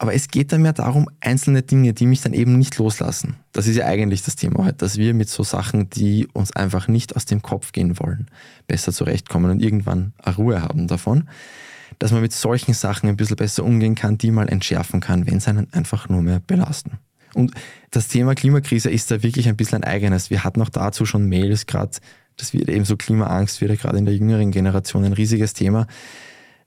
Aber 0.00 0.14
es 0.14 0.28
geht 0.28 0.50
dann 0.50 0.62
mehr 0.62 0.72
darum, 0.72 1.10
einzelne 1.20 1.60
Dinge, 1.60 1.92
die 1.92 2.06
mich 2.06 2.22
dann 2.22 2.32
eben 2.32 2.56
nicht 2.56 2.78
loslassen. 2.78 3.36
Das 3.52 3.66
ist 3.66 3.76
ja 3.76 3.84
eigentlich 3.84 4.22
das 4.22 4.34
Thema 4.34 4.64
heute, 4.64 4.78
dass 4.78 4.96
wir 4.96 5.12
mit 5.12 5.28
so 5.28 5.42
Sachen, 5.42 5.90
die 5.90 6.26
uns 6.32 6.56
einfach 6.56 6.88
nicht 6.88 7.16
aus 7.16 7.26
dem 7.26 7.42
Kopf 7.42 7.72
gehen 7.72 7.98
wollen, 7.98 8.28
besser 8.66 8.94
zurechtkommen 8.94 9.50
und 9.50 9.60
irgendwann 9.60 10.14
eine 10.16 10.36
Ruhe 10.36 10.62
haben 10.62 10.88
davon. 10.88 11.28
Dass 11.98 12.12
man 12.12 12.22
mit 12.22 12.32
solchen 12.32 12.72
Sachen 12.72 13.10
ein 13.10 13.16
bisschen 13.18 13.36
besser 13.36 13.62
umgehen 13.62 13.94
kann, 13.94 14.16
die 14.16 14.30
mal 14.30 14.48
entschärfen 14.48 15.00
kann, 15.00 15.26
wenn 15.26 15.38
sie 15.38 15.50
einen 15.50 15.70
einfach 15.74 16.08
nur 16.08 16.22
mehr 16.22 16.40
belasten. 16.40 16.92
Und 17.34 17.52
das 17.90 18.08
Thema 18.08 18.34
Klimakrise 18.34 18.88
ist 18.88 19.10
da 19.10 19.22
wirklich 19.22 19.50
ein 19.50 19.56
bisschen 19.56 19.82
ein 19.82 19.84
eigenes. 19.84 20.30
Wir 20.30 20.44
hatten 20.44 20.62
auch 20.62 20.70
dazu 20.70 21.04
schon 21.04 21.28
Mails 21.28 21.66
gerade, 21.66 21.98
das 22.38 22.54
wird 22.54 22.70
eben 22.70 22.86
so 22.86 22.96
Klimaangst 22.96 23.60
wieder 23.60 23.76
gerade 23.76 23.98
in 23.98 24.06
der 24.06 24.14
jüngeren 24.14 24.50
Generation 24.50 25.04
ein 25.04 25.12
riesiges 25.12 25.52
Thema 25.52 25.86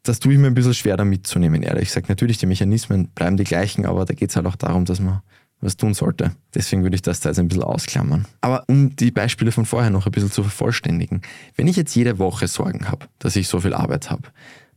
das 0.04 0.20
tue 0.20 0.34
ich 0.34 0.40
mir 0.40 0.48
ein 0.48 0.54
bisschen 0.54 0.74
schwer 0.74 0.98
da 0.98 1.06
mitzunehmen, 1.06 1.64
ehrlich 1.64 1.88
gesagt. 1.88 2.10
Natürlich, 2.10 2.38
die 2.38 2.46
Mechanismen 2.46 3.08
bleiben 3.08 3.38
die 3.38 3.46
gleichen, 3.46 3.86
aber 3.86 4.06
da 4.06 4.14
geht 4.14 4.30
es 4.30 4.36
halt 4.36 4.46
auch 4.46 4.58
darum, 4.58 4.86
dass 4.86 5.00
man 5.00 5.22
was 5.62 5.78
tun 5.78 5.94
sollte. 5.94 6.32
Deswegen 6.54 6.84
würde 6.84 6.96
ich 6.96 7.02
das 7.02 7.22
da 7.22 7.30
jetzt 7.30 7.40
ein 7.40 7.48
bisschen 7.48 7.64
ausklammern. 7.64 8.26
Aber 8.42 8.66
um 8.68 8.96
die 8.98 9.12
Beispiele 9.12 9.54
von 9.54 9.66
vorher 9.66 9.90
noch 9.90 10.06
ein 10.06 10.12
bisschen 10.12 10.32
zu 10.32 10.44
vervollständigen. 10.44 11.22
Wenn 11.56 11.68
ich 11.68 11.78
jetzt 11.78 11.96
jede 11.96 12.20
Woche 12.20 12.50
Sorgen 12.50 12.90
habe, 12.90 13.08
dass 13.20 13.38
ich 13.38 13.48
so 13.48 13.62
viel 13.62 13.74
Arbeit 13.74 14.10
habe, 14.10 14.24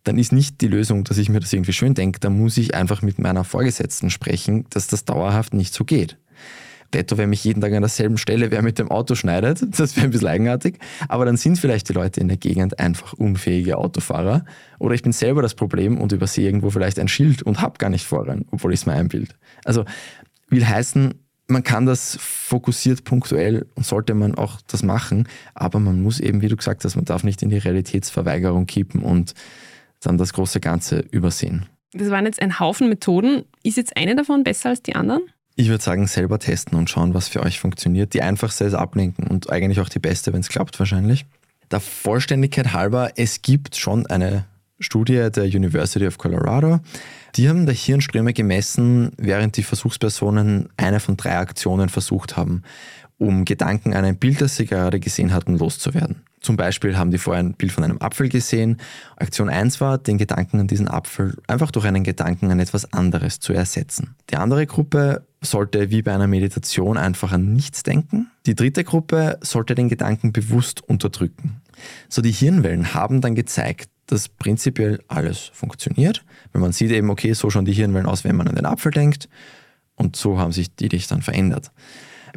dann 0.05 0.17
ist 0.17 0.31
nicht 0.31 0.61
die 0.61 0.69
Lösung, 0.69 1.03
dass 1.03 1.19
ich 1.19 1.29
mir 1.29 1.41
das 1.41 1.53
irgendwie 1.53 1.73
schön 1.73 1.95
denke. 1.95 2.21
Da 2.21 2.31
muss 2.31 2.57
ich 2.57 2.77
einfach 2.77 3.03
mit 3.03 3.19
meiner 3.19 3.43
Vorgesetzten 3.43 4.11
sprechen, 4.11 4.65
dass 4.71 4.87
das 4.87 5.05
dauerhaft 5.05 5.53
nicht 5.53 5.75
so 5.75 5.85
geht. 5.85 6.17
Detto, 6.95 7.19
wenn 7.19 7.31
mich 7.31 7.45
jeden 7.45 7.61
Tag 7.61 7.73
an 7.73 7.83
derselben 7.83 8.19
Stelle 8.19 8.51
wer 8.51 8.63
mit 8.63 8.79
dem 8.79 8.91
Auto 8.91 9.15
schneidet, 9.15 9.61
das 9.79 9.97
wäre 9.97 10.07
ein 10.07 10.11
bisschen 10.11 10.29
eigenartig. 10.29 10.79
Aber 11.09 11.25
dann 11.25 11.37
sind 11.37 11.59
vielleicht 11.59 11.89
die 11.89 11.93
Leute 11.93 12.21
in 12.21 12.29
der 12.29 12.37
Gegend 12.37 12.79
einfach 12.79 13.13
unfähige 13.13 13.79
Autofahrer. 13.79 14.45
Oder 14.79 14.95
ich 14.95 15.03
bin 15.03 15.13
selber 15.13 15.43
das 15.43 15.55
Problem 15.55 15.99
und 15.99 16.13
übersehe 16.13 16.47
irgendwo 16.47 16.71
vielleicht 16.71 16.99
ein 16.99 17.09
Schild 17.09 17.43
und 17.43 17.61
habe 17.61 17.79
gar 17.79 17.91
nicht 17.91 18.07
Vorrang, 18.07 18.45
obwohl 18.51 18.73
ich 18.73 18.81
es 18.81 18.87
mir 18.87 18.95
einbild. 18.95 19.35
Also 19.65 19.85
will 20.49 20.67
heißen, 20.67 21.15
man 21.49 21.63
kann 21.63 21.87
das 21.87 22.19
fokussiert 22.21 23.05
punktuell 23.05 23.67
und 23.75 23.87
sollte 23.87 24.15
man 24.15 24.35
auch 24.35 24.61
das 24.67 24.83
machen, 24.83 25.29
aber 25.55 25.79
man 25.79 26.03
muss 26.03 26.19
eben, 26.19 26.43
wie 26.43 26.49
du 26.49 26.57
gesagt 26.57 26.85
hast, 26.85 26.97
man 26.97 27.05
darf 27.05 27.23
nicht 27.25 27.43
in 27.43 27.51
die 27.51 27.59
Realitätsverweigerung 27.59 28.67
kippen 28.67 29.03
und 29.03 29.35
dann 30.01 30.19
das 30.19 30.33
große 30.33 30.61
Ganze 30.61 31.01
übersehen. 31.11 31.67
Das 31.93 32.11
waren 32.11 32.27
jetzt 32.27 32.43
ein 32.43 32.59
Haufen 32.59 32.89
Methoden. 32.89 33.45
Ist 33.63 33.77
jetzt 33.77 33.97
eine 33.97 34.15
davon 34.17 34.45
besser 34.45 34.71
als 34.71 34.83
die 34.83 34.95
anderen? 34.95 35.23
Ich 35.59 35.71
würde 35.71 35.83
sagen, 35.83 36.07
selber 36.07 36.39
testen 36.39 36.79
und 36.79 36.91
schauen, 36.91 37.15
was 37.15 37.29
für 37.29 37.43
euch 37.43 37.59
funktioniert. 37.59 38.13
Die 38.13 38.21
einfachste 38.21 38.65
ist 38.65 38.75
ablenken 38.75 39.27
und 39.27 39.51
eigentlich 39.51 39.81
auch 39.81 39.89
die 39.89 39.99
beste, 39.99 40.35
wenn 40.35 40.41
es 40.41 40.51
klappt 40.51 40.79
wahrscheinlich. 40.79 41.25
Der 41.71 41.81
Vollständigkeit 41.81 42.75
halber, 42.75 43.13
es 43.17 43.41
gibt 43.41 43.75
schon 43.75 44.07
eine 44.07 44.45
Studie 44.79 45.31
der 45.35 45.45
University 45.45 46.07
of 46.07 46.19
Colorado. 46.19 46.81
Die 47.37 47.49
haben 47.49 47.65
der 47.65 47.75
Hirnströme 47.75 48.35
gemessen, 48.35 49.13
während 49.17 49.57
die 49.57 49.63
Versuchspersonen 49.63 50.69
eine 50.77 51.01
von 51.01 51.17
drei 51.17 51.39
Aktionen 51.39 51.89
versucht 51.89 52.37
haben, 52.37 52.63
um 53.17 53.47
Gedanken 53.47 53.95
an 53.95 54.05
ein 54.05 54.19
Bild, 54.19 54.43
das 54.43 54.57
sie 54.57 54.67
gerade 54.67 55.01
gesehen 55.01 55.33
hatten, 55.33 55.57
loszuwerden. 55.57 56.23
Zum 56.47 56.57
Beispiel 56.57 56.97
haben 56.97 57.11
die 57.11 57.19
vorher 57.19 57.43
ein 57.43 57.55
Bild 57.55 57.73
von 57.73 57.83
einem 57.83 58.01
Apfel 58.01 58.29
gesehen. 58.29 58.77
Aktion 59.17 59.49
1 59.49 59.81
war, 59.81 59.99
den 59.99 60.17
Gedanken 60.17 60.61
an 60.61 60.69
diesen 60.69 60.87
Apfel 60.87 61.37
einfach 61.49 61.73
durch 61.73 61.85
einen 61.87 62.05
Gedanken 62.05 62.53
an 62.53 62.61
etwas 62.61 62.93
anderes 62.93 63.41
zu 63.41 63.53
ersetzen. 63.53 64.15
Die 64.31 64.37
andere 64.37 64.65
Gruppe 64.65 65.27
sollte 65.41 65.91
wie 65.91 66.03
bei 66.03 66.15
einer 66.15 66.29
Meditation 66.29 66.99
einfach 66.99 67.33
an 67.33 67.53
nichts 67.53 67.83
denken. 67.83 68.31
Die 68.47 68.55
dritte 68.55 68.85
Gruppe 68.85 69.41
sollte 69.41 69.75
den 69.75 69.89
Gedanken 69.89 70.33
bewusst 70.33 70.89
unterdrücken. 70.89 71.63
So 72.09 72.23
die 72.23 72.31
Hirnwellen 72.31 72.95
haben 72.95 73.21
dann 73.21 73.35
gezeigt, 73.35 73.91
dass 74.07 74.29
prinzipiell 74.29 75.03
alles 75.09 75.51
funktioniert. 75.53 76.25
Wenn 76.53 76.61
man 76.61 76.71
sieht 76.71 76.93
eben, 76.93 77.11
okay, 77.11 77.33
so 77.33 77.51
schauen 77.51 77.65
die 77.65 77.73
Hirnwellen 77.73 78.07
aus, 78.07 78.23
wenn 78.23 78.37
man 78.37 78.47
an 78.47 78.55
den 78.55 78.67
Apfel 78.67 78.93
denkt. 78.93 79.29
Und 79.97 80.15
so 80.15 80.39
haben 80.39 80.53
sich 80.53 80.77
die 80.77 80.91
dich 80.91 81.09
dann 81.09 81.23
verändert. 81.23 81.73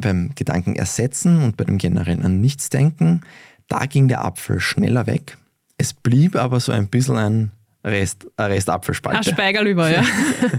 Beim 0.02 0.32
Gedanken 0.34 0.76
ersetzen 0.76 1.44
und 1.44 1.58
bei 1.58 1.66
dem 1.66 1.78
generellen 1.78 2.24
an 2.24 2.42
nichts 2.42 2.70
denken, 2.70 3.22
da 3.70 3.86
ging 3.86 4.08
der 4.08 4.26
Apfel 4.26 4.60
schneller 4.60 5.08
weg. 5.08 5.38
Es 5.78 5.94
blieb 5.94 6.36
aber 6.36 6.60
so 6.60 6.74
ein 6.74 6.90
bisschen 6.90 7.16
ein 7.16 7.52
Rest, 7.86 8.28
Rest 8.38 8.70
Apfelspalte. 8.70 9.20
Ein 9.20 9.24
Speigerl 9.24 9.68
über, 9.68 9.90
ja. 9.90 10.04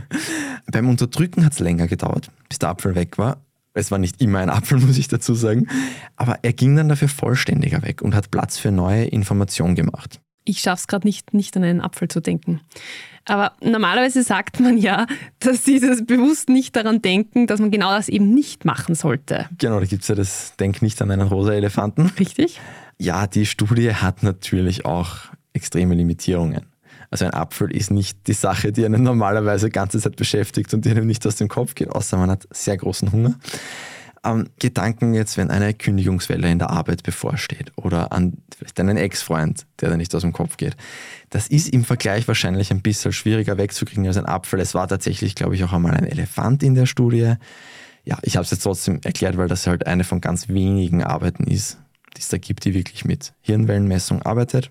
Beim 0.73 0.89
Unterdrücken 0.89 1.45
hat 1.45 1.53
es 1.53 1.59
länger 1.59 1.87
gedauert, 1.87 2.31
bis 2.49 2.59
der 2.59 2.71
Apfel 2.71 2.95
weg 2.95 3.19
war. 3.19 3.37
Es 3.75 3.91
war 3.91 3.99
nicht 3.99 4.21
immer 4.23 4.39
ein 4.39 4.49
Apfel, 4.49 4.79
muss 4.87 4.97
ich 4.97 5.09
dazu 5.09 5.35
sagen. 5.35 5.69
Aber 6.17 6.39
er 6.43 6.53
ging 6.53 6.75
dann 6.77 6.89
dafür 6.89 7.09
vollständiger 7.09 7.83
weg 7.83 8.01
und 8.01 8.15
hat 8.15 8.31
Platz 8.31 8.59
für 8.59 8.71
neue 8.71 9.05
Informationen 9.05 9.75
gemacht. 9.75 10.21
Ich 10.45 10.61
schaffe 10.61 10.81
es 10.81 10.87
gerade 10.87 11.07
nicht, 11.07 11.35
nicht 11.35 11.57
an 11.57 11.65
einen 11.65 11.81
Apfel 11.81 12.09
zu 12.09 12.21
denken. 12.21 12.61
Aber 13.27 13.53
normalerweise 13.63 14.23
sagt 14.23 14.61
man 14.61 14.79
ja, 14.79 15.07
dass 15.39 15.65
sie 15.65 15.79
das 15.79 16.05
bewusst 16.05 16.49
nicht 16.49 16.75
daran 16.75 17.03
denken, 17.03 17.47
dass 17.47 17.61
man 17.61 17.71
genau 17.71 17.91
das 17.91 18.09
eben 18.09 18.35
nicht 18.35 18.65
machen 18.65 18.95
sollte. 18.95 19.49
Genau, 19.59 19.79
da 19.79 19.87
gibt 19.87 20.03
es 20.03 20.09
ja 20.09 20.15
das 20.15 20.55
Denk 20.59 20.83
nicht 20.83 21.01
an 21.03 21.11
einen 21.11 21.29
rosa 21.29 21.53
Elefanten. 21.53 22.13
Richtig? 22.19 22.61
Ja, 22.99 23.27
die 23.27 23.47
Studie 23.47 23.95
hat 23.95 24.23
natürlich 24.23 24.85
auch 24.85 25.17
extreme 25.53 25.95
Limitierungen. 25.95 26.67
Also 27.11 27.25
ein 27.25 27.35
Apfel 27.35 27.75
ist 27.75 27.91
nicht 27.91 28.27
die 28.29 28.33
Sache, 28.35 28.73
die 28.73 28.85
einen 28.85 29.03
normalerweise 29.03 29.67
die 29.67 29.73
ganze 29.73 29.99
Zeit 29.99 30.17
beschäftigt 30.17 30.73
und 30.75 30.85
die 30.85 30.91
einem 30.91 31.07
nicht 31.07 31.27
aus 31.27 31.37
dem 31.37 31.49
Kopf 31.49 31.75
geht, 31.75 31.91
außer 31.91 32.17
man 32.17 32.31
hat 32.31 32.47
sehr 32.53 32.77
großen 32.77 33.11
Hunger. 33.11 33.35
Ähm, 34.23 34.51
Gedanken 34.59 35.15
jetzt, 35.15 35.39
wenn 35.39 35.51
eine 35.51 35.73
Kündigungswelle 35.73 36.51
in 36.51 36.59
der 36.59 36.69
Arbeit 36.69 37.03
bevorsteht 37.03 37.73
oder 37.77 38.13
an 38.13 38.35
vielleicht 38.55 38.79
einen 38.79 38.99
Ex-Freund, 38.99 39.67
der 39.81 39.89
da 39.89 39.97
nicht 39.97 40.15
aus 40.15 40.21
dem 40.21 40.35
Kopf 40.35 40.59
geht. 40.59 40.77
Das 41.31 41.47
ist 41.47 41.71
im 41.71 41.85
Vergleich 41.85 42.29
wahrscheinlich 42.29 42.71
ein 42.71 42.83
bisschen 42.83 43.13
schwieriger 43.13 43.57
wegzukriegen 43.57 44.07
als 44.07 44.19
ein 44.19 44.27
Apfel. 44.27 44.61
Es 44.61 44.75
war 44.75 44.89
tatsächlich, 44.89 45.35
glaube 45.35 45.55
ich, 45.55 45.65
auch 45.65 45.73
einmal 45.73 45.93
ein 45.93 46.05
Elefant 46.05 46.63
in 46.63 46.75
der 46.75 46.85
Studie. 46.85 47.35
Ja, 48.05 48.19
ich 48.21 48.37
habe 48.37 48.45
es 48.45 48.51
jetzt 48.51 48.63
trotzdem 48.63 49.01
erklärt, 49.03 49.39
weil 49.39 49.49
das 49.49 49.67
halt 49.67 49.87
eine 49.87 50.05
von 50.05 50.21
ganz 50.21 50.49
wenigen 50.49 51.03
Arbeiten 51.03 51.45
ist, 51.45 51.79
die 52.15 52.21
es 52.21 52.29
da 52.29 52.37
gibt, 52.37 52.67
die 52.67 52.75
wirklich 52.75 53.07
mit 53.07 53.33
Hirnwellenmessung 53.41 54.21
arbeitet. 54.21 54.71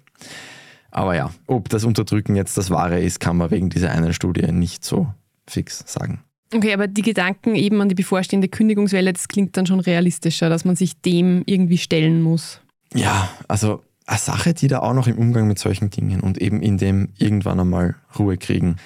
Aber 0.91 1.15
ja, 1.15 1.31
ob 1.47 1.69
das 1.69 1.83
Unterdrücken 1.83 2.35
jetzt 2.35 2.57
das 2.57 2.69
Wahre 2.69 2.99
ist, 2.99 3.19
kann 3.19 3.37
man 3.37 3.49
wegen 3.49 3.69
dieser 3.69 3.91
einen 3.91 4.13
Studie 4.13 4.51
nicht 4.51 4.85
so 4.85 5.11
fix 5.47 5.83
sagen. 5.87 6.23
Okay, 6.53 6.73
aber 6.73 6.87
die 6.87 7.03
Gedanken 7.03 7.55
eben 7.55 7.79
an 7.81 7.89
die 7.89 7.95
bevorstehende 7.95 8.47
Kündigungswelle, 8.47 9.13
das 9.13 9.27
klingt 9.27 9.55
dann 9.55 9.67
schon 9.67 9.79
realistischer, 9.79 10.49
dass 10.49 10.65
man 10.65 10.75
sich 10.75 10.99
dem 11.01 11.43
irgendwie 11.45 11.77
stellen 11.77 12.21
muss. 12.21 12.59
Ja, 12.93 13.29
also 13.47 13.83
eine 14.07 14.17
Sache, 14.17 14.55
die 14.55 14.67
da 14.67 14.79
auch 14.79 14.93
noch 14.93 15.07
im 15.07 15.17
Umgang 15.17 15.47
mit 15.47 15.59
solchen 15.59 15.91
Dingen 15.91 16.21
und 16.21 16.39
eben 16.39 16.61
in 16.61 16.77
dem 16.77 17.09
irgendwann 17.17 17.59
einmal 17.59 17.95
Ruhe 18.17 18.37
kriegen 18.37 18.77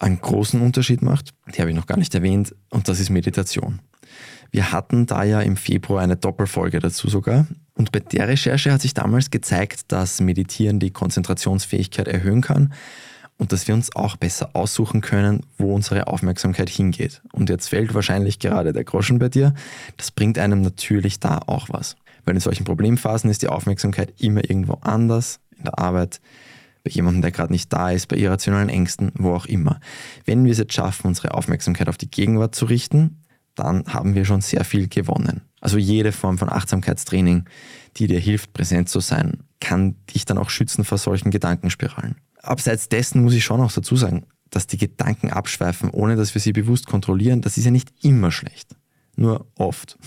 einen 0.00 0.20
großen 0.20 0.60
Unterschied 0.60 1.02
macht, 1.02 1.34
die 1.54 1.60
habe 1.60 1.70
ich 1.70 1.76
noch 1.76 1.86
gar 1.86 1.98
nicht 1.98 2.14
erwähnt, 2.14 2.54
und 2.70 2.88
das 2.88 3.00
ist 3.00 3.10
Meditation. 3.10 3.80
Wir 4.50 4.72
hatten 4.72 5.06
da 5.06 5.22
ja 5.22 5.40
im 5.42 5.56
Februar 5.56 6.02
eine 6.02 6.16
Doppelfolge 6.16 6.80
dazu 6.80 7.08
sogar. 7.08 7.46
Und 7.74 7.92
bei 7.92 8.00
der 8.00 8.26
Recherche 8.26 8.72
hat 8.72 8.80
sich 8.80 8.94
damals 8.94 9.30
gezeigt, 9.30 9.92
dass 9.92 10.20
Meditieren 10.20 10.80
die 10.80 10.90
Konzentrationsfähigkeit 10.90 12.08
erhöhen 12.08 12.40
kann 12.40 12.72
und 13.40 13.52
dass 13.52 13.66
wir 13.66 13.74
uns 13.74 13.96
auch 13.96 14.16
besser 14.16 14.50
aussuchen 14.52 15.00
können, 15.00 15.46
wo 15.56 15.74
unsere 15.74 16.08
Aufmerksamkeit 16.08 16.68
hingeht. 16.68 17.22
Und 17.32 17.48
jetzt 17.48 17.70
fällt 17.70 17.94
wahrscheinlich 17.94 18.38
gerade 18.38 18.74
der 18.74 18.84
Groschen 18.84 19.18
bei 19.18 19.30
dir. 19.30 19.54
Das 19.96 20.10
bringt 20.10 20.38
einem 20.38 20.60
natürlich 20.60 21.20
da 21.20 21.40
auch 21.46 21.70
was. 21.70 21.96
Weil 22.26 22.34
in 22.34 22.40
solchen 22.40 22.64
Problemphasen 22.64 23.30
ist 23.30 23.40
die 23.40 23.48
Aufmerksamkeit 23.48 24.12
immer 24.20 24.44
irgendwo 24.44 24.74
anders, 24.82 25.40
in 25.56 25.64
der 25.64 25.78
Arbeit, 25.78 26.20
bei 26.84 26.90
jemandem, 26.90 27.22
der 27.22 27.30
gerade 27.30 27.50
nicht 27.50 27.72
da 27.72 27.90
ist, 27.90 28.08
bei 28.08 28.16
irrationalen 28.16 28.68
Ängsten, 28.68 29.10
wo 29.14 29.32
auch 29.34 29.46
immer. 29.46 29.80
Wenn 30.26 30.44
wir 30.44 30.52
es 30.52 30.58
jetzt 30.58 30.74
schaffen, 30.74 31.06
unsere 31.06 31.32
Aufmerksamkeit 31.32 31.88
auf 31.88 31.96
die 31.96 32.10
Gegenwart 32.10 32.54
zu 32.54 32.66
richten, 32.66 33.22
dann 33.54 33.86
haben 33.86 34.14
wir 34.14 34.26
schon 34.26 34.42
sehr 34.42 34.64
viel 34.64 34.88
gewonnen. 34.88 35.40
Also 35.62 35.78
jede 35.78 36.12
Form 36.12 36.36
von 36.36 36.50
Achtsamkeitstraining, 36.50 37.46
die 37.96 38.06
dir 38.06 38.20
hilft, 38.20 38.52
präsent 38.52 38.90
zu 38.90 39.00
sein, 39.00 39.44
kann 39.60 39.96
dich 40.12 40.26
dann 40.26 40.36
auch 40.36 40.50
schützen 40.50 40.84
vor 40.84 40.98
solchen 40.98 41.30
Gedankenspiralen. 41.30 42.16
Abseits 42.42 42.88
dessen 42.88 43.22
muss 43.22 43.34
ich 43.34 43.44
schon 43.44 43.60
auch 43.60 43.72
dazu 43.72 43.96
sagen, 43.96 44.26
dass 44.50 44.66
die 44.66 44.78
Gedanken 44.78 45.30
abschweifen, 45.30 45.90
ohne 45.90 46.16
dass 46.16 46.34
wir 46.34 46.40
sie 46.40 46.52
bewusst 46.52 46.86
kontrollieren, 46.86 47.40
das 47.40 47.56
ist 47.56 47.64
ja 47.64 47.70
nicht 47.70 47.92
immer 48.02 48.30
schlecht. 48.32 48.74
Nur 49.16 49.46
oft. 49.56 49.98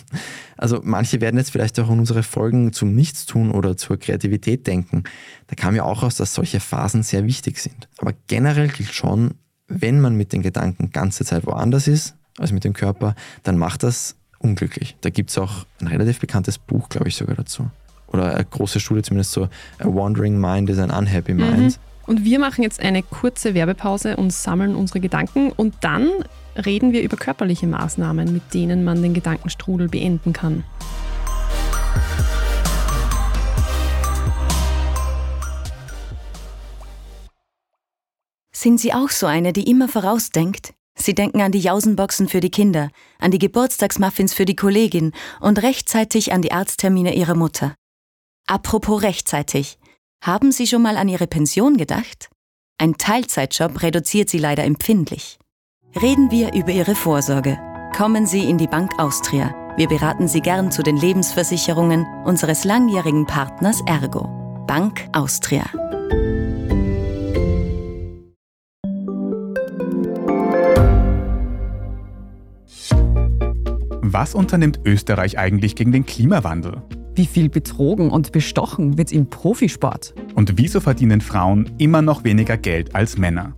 Also 0.57 0.81
manche 0.83 1.21
werden 1.21 1.37
jetzt 1.37 1.51
vielleicht 1.51 1.79
auch 1.79 1.89
an 1.89 1.99
unsere 1.99 2.23
Folgen 2.23 2.73
zum 2.73 2.95
Nichtstun 2.95 3.51
oder 3.51 3.77
zur 3.77 3.97
Kreativität 3.99 4.65
denken. 4.65 5.03
Da 5.47 5.55
kam 5.55 5.75
ja 5.75 5.83
auch 5.83 6.03
aus, 6.03 6.15
dass 6.15 6.33
solche 6.33 6.59
Phasen 6.59 7.03
sehr 7.03 7.25
wichtig 7.25 7.59
sind. 7.59 7.87
Aber 7.97 8.13
generell 8.27 8.69
gilt 8.69 8.93
schon, 8.93 9.35
wenn 9.67 10.01
man 10.01 10.15
mit 10.15 10.33
den 10.33 10.41
Gedanken 10.41 10.91
ganze 10.91 11.25
Zeit 11.25 11.45
woanders 11.45 11.87
ist, 11.87 12.15
als 12.37 12.51
mit 12.51 12.63
dem 12.63 12.73
Körper, 12.73 13.15
dann 13.43 13.57
macht 13.57 13.83
das 13.83 14.15
unglücklich. 14.39 14.97
Da 15.01 15.09
gibt 15.09 15.29
es 15.29 15.37
auch 15.37 15.65
ein 15.79 15.87
relativ 15.87 16.19
bekanntes 16.19 16.57
Buch, 16.57 16.89
glaube 16.89 17.07
ich, 17.07 17.15
sogar 17.15 17.35
dazu. 17.35 17.69
Oder 18.07 18.35
eine 18.35 18.45
große 18.45 18.79
Studie, 18.79 19.03
zumindest 19.03 19.31
so, 19.31 19.43
A 19.79 19.85
Wandering 19.85 20.39
Mind 20.39 20.69
is 20.69 20.79
an 20.79 20.91
Unhappy 20.91 21.33
Mind. 21.33 21.77
Mhm. 21.77 21.92
Und 22.05 22.25
wir 22.25 22.39
machen 22.39 22.63
jetzt 22.63 22.79
eine 22.81 23.01
kurze 23.01 23.53
Werbepause 23.53 24.17
und 24.17 24.33
sammeln 24.33 24.75
unsere 24.75 24.99
Gedanken 24.99 25.51
und 25.51 25.75
dann 25.81 26.09
reden 26.55 26.91
wir 26.91 27.01
über 27.01 27.17
körperliche 27.17 27.67
Maßnahmen, 27.67 28.31
mit 28.31 28.53
denen 28.53 28.83
man 28.83 29.01
den 29.01 29.13
Gedankenstrudel 29.13 29.87
beenden 29.87 30.33
kann. 30.33 30.63
Sind 38.51 38.79
Sie 38.79 38.93
auch 38.93 39.09
so 39.09 39.25
eine, 39.25 39.51
die 39.51 39.69
immer 39.69 39.89
vorausdenkt? 39.89 40.73
Sie 40.95 41.15
denken 41.15 41.41
an 41.41 41.51
die 41.51 41.59
Jausenboxen 41.59 42.29
für 42.29 42.39
die 42.39 42.51
Kinder, 42.51 42.89
an 43.19 43.31
die 43.31 43.39
Geburtstagsmuffins 43.39 44.33
für 44.33 44.45
die 44.45 44.55
Kollegin 44.55 45.11
und 45.41 45.61
rechtzeitig 45.63 46.31
an 46.31 46.41
die 46.41 46.51
Arzttermine 46.51 47.15
ihrer 47.15 47.35
Mutter. 47.35 47.75
Apropos 48.45 49.01
rechtzeitig. 49.01 49.79
Haben 50.23 50.53
Sie 50.53 50.67
schon 50.67 50.81
mal 50.81 50.95
an 50.95 51.09
Ihre 51.09 51.27
Pension 51.27 51.75
gedacht? 51.75 52.29
Ein 52.77 52.93
Teilzeitjob 52.93 53.83
reduziert 53.83 54.29
Sie 54.29 54.37
leider 54.37 54.63
empfindlich. 54.63 55.37
Reden 56.01 56.31
wir 56.31 56.53
über 56.53 56.69
Ihre 56.69 56.95
Vorsorge. 56.95 57.59
Kommen 57.93 58.25
Sie 58.25 58.49
in 58.49 58.57
die 58.57 58.67
Bank 58.67 58.91
Austria. 58.99 59.53
Wir 59.75 59.89
beraten 59.89 60.29
Sie 60.29 60.39
gern 60.39 60.71
zu 60.71 60.81
den 60.81 60.95
Lebensversicherungen 60.95 62.05
unseres 62.23 62.63
langjährigen 62.63 63.25
Partners 63.25 63.81
Ergo. 63.85 64.29
Bank 64.65 65.05
Austria. 65.11 65.65
Was 74.01 74.33
unternimmt 74.33 74.79
Österreich 74.85 75.37
eigentlich 75.37 75.75
gegen 75.75 75.91
den 75.91 76.05
Klimawandel? 76.05 76.81
Wie 77.15 77.27
viel 77.27 77.47
betrogen 77.47 78.09
und 78.09 78.31
bestochen 78.31 78.97
wird 78.97 79.11
im 79.11 79.29
Profisport? 79.29 80.15
Und 80.33 80.57
wieso 80.57 80.79
verdienen 80.79 81.21
Frauen 81.21 81.69
immer 81.77 82.01
noch 82.01 82.23
weniger 82.23 82.57
Geld 82.57 82.95
als 82.95 83.19
Männer? 83.19 83.53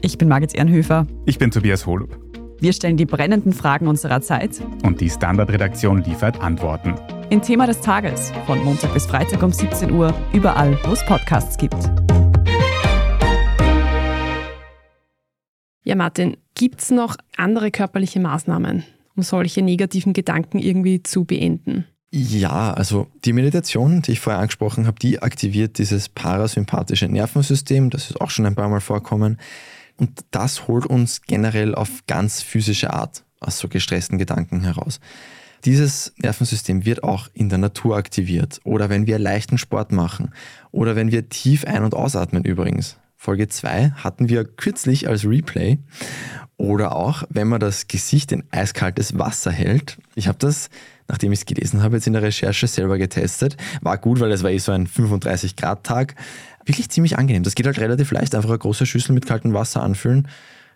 Ich 0.00 0.18
bin 0.18 0.26
Margit 0.26 0.56
Ehrenhöfer. 0.56 1.06
Ich 1.24 1.38
bin 1.38 1.52
Tobias 1.52 1.86
Holub. 1.86 2.18
Wir 2.58 2.72
stellen 2.72 2.96
die 2.96 3.06
brennenden 3.06 3.52
Fragen 3.52 3.86
unserer 3.86 4.22
Zeit. 4.22 4.60
Und 4.82 5.00
die 5.00 5.08
Standardredaktion 5.08 6.02
liefert 6.02 6.40
Antworten. 6.40 6.94
In 7.30 7.42
Thema 7.42 7.68
des 7.68 7.80
Tages 7.80 8.32
von 8.44 8.64
Montag 8.64 8.92
bis 8.92 9.06
Freitag 9.06 9.40
um 9.40 9.52
17 9.52 9.92
Uhr, 9.92 10.12
überall, 10.32 10.76
wo 10.84 10.90
es 10.90 11.06
Podcasts 11.06 11.56
gibt. 11.58 11.78
Ja, 15.84 15.94
Martin, 15.94 16.38
gibt 16.56 16.80
es 16.80 16.90
noch 16.90 17.16
andere 17.36 17.70
körperliche 17.70 18.18
Maßnahmen, 18.18 18.82
um 19.14 19.22
solche 19.22 19.62
negativen 19.62 20.12
Gedanken 20.12 20.58
irgendwie 20.58 21.04
zu 21.04 21.24
beenden? 21.24 21.86
Ja, 22.10 22.72
also 22.72 23.08
die 23.24 23.32
Meditation, 23.32 24.00
die 24.00 24.12
ich 24.12 24.20
vorher 24.20 24.40
angesprochen 24.40 24.86
habe, 24.86 24.98
die 24.98 25.22
aktiviert 25.22 25.78
dieses 25.78 26.08
parasympathische 26.08 27.08
Nervensystem, 27.08 27.90
das 27.90 28.10
ist 28.10 28.20
auch 28.20 28.30
schon 28.30 28.46
ein 28.46 28.54
paar 28.54 28.68
Mal 28.68 28.80
vorkommen. 28.80 29.38
Und 29.96 30.24
das 30.30 30.68
holt 30.68 30.86
uns 30.86 31.22
generell 31.22 31.74
auf 31.74 32.06
ganz 32.06 32.42
physische 32.42 32.92
Art 32.92 33.24
aus 33.40 33.58
so 33.58 33.68
gestressten 33.68 34.18
Gedanken 34.18 34.62
heraus. 34.62 35.00
Dieses 35.64 36.12
Nervensystem 36.18 36.84
wird 36.84 37.02
auch 37.02 37.28
in 37.34 37.48
der 37.48 37.58
Natur 37.58 37.96
aktiviert 37.96 38.60
oder 38.62 38.88
wenn 38.88 39.06
wir 39.06 39.18
leichten 39.18 39.58
Sport 39.58 39.90
machen 39.90 40.32
oder 40.70 40.96
wenn 40.96 41.10
wir 41.10 41.28
tief 41.28 41.64
ein- 41.64 41.82
und 41.82 41.94
ausatmen 41.94 42.44
übrigens. 42.44 42.98
Folge 43.16 43.48
2 43.48 43.90
hatten 43.96 44.28
wir 44.28 44.44
kürzlich 44.44 45.08
als 45.08 45.24
Replay 45.24 45.78
oder 46.58 46.96
auch, 46.96 47.24
wenn 47.28 47.48
man 47.48 47.60
das 47.60 47.86
Gesicht 47.86 48.32
in 48.32 48.44
eiskaltes 48.50 49.18
Wasser 49.18 49.50
hält. 49.50 49.98
Ich 50.14 50.26
habe 50.28 50.38
das, 50.38 50.70
nachdem 51.08 51.32
ich 51.32 51.40
es 51.40 51.46
gelesen 51.46 51.82
habe, 51.82 51.96
jetzt 51.96 52.06
in 52.06 52.14
der 52.14 52.22
Recherche 52.22 52.66
selber 52.66 52.98
getestet. 52.98 53.56
War 53.82 53.98
gut, 53.98 54.20
weil 54.20 54.32
es 54.32 54.42
war 54.42 54.50
eh 54.50 54.58
so 54.58 54.72
ein 54.72 54.86
35-Grad-Tag. 54.86 56.14
Wirklich 56.64 56.88
ziemlich 56.88 57.18
angenehm. 57.18 57.42
Das 57.42 57.54
geht 57.54 57.66
halt 57.66 57.78
relativ 57.78 58.10
leicht. 58.10 58.34
Einfach 58.34 58.48
eine 58.48 58.58
große 58.58 58.86
Schüssel 58.86 59.12
mit 59.12 59.26
kaltem 59.26 59.52
Wasser 59.52 59.82
anfüllen. 59.82 60.28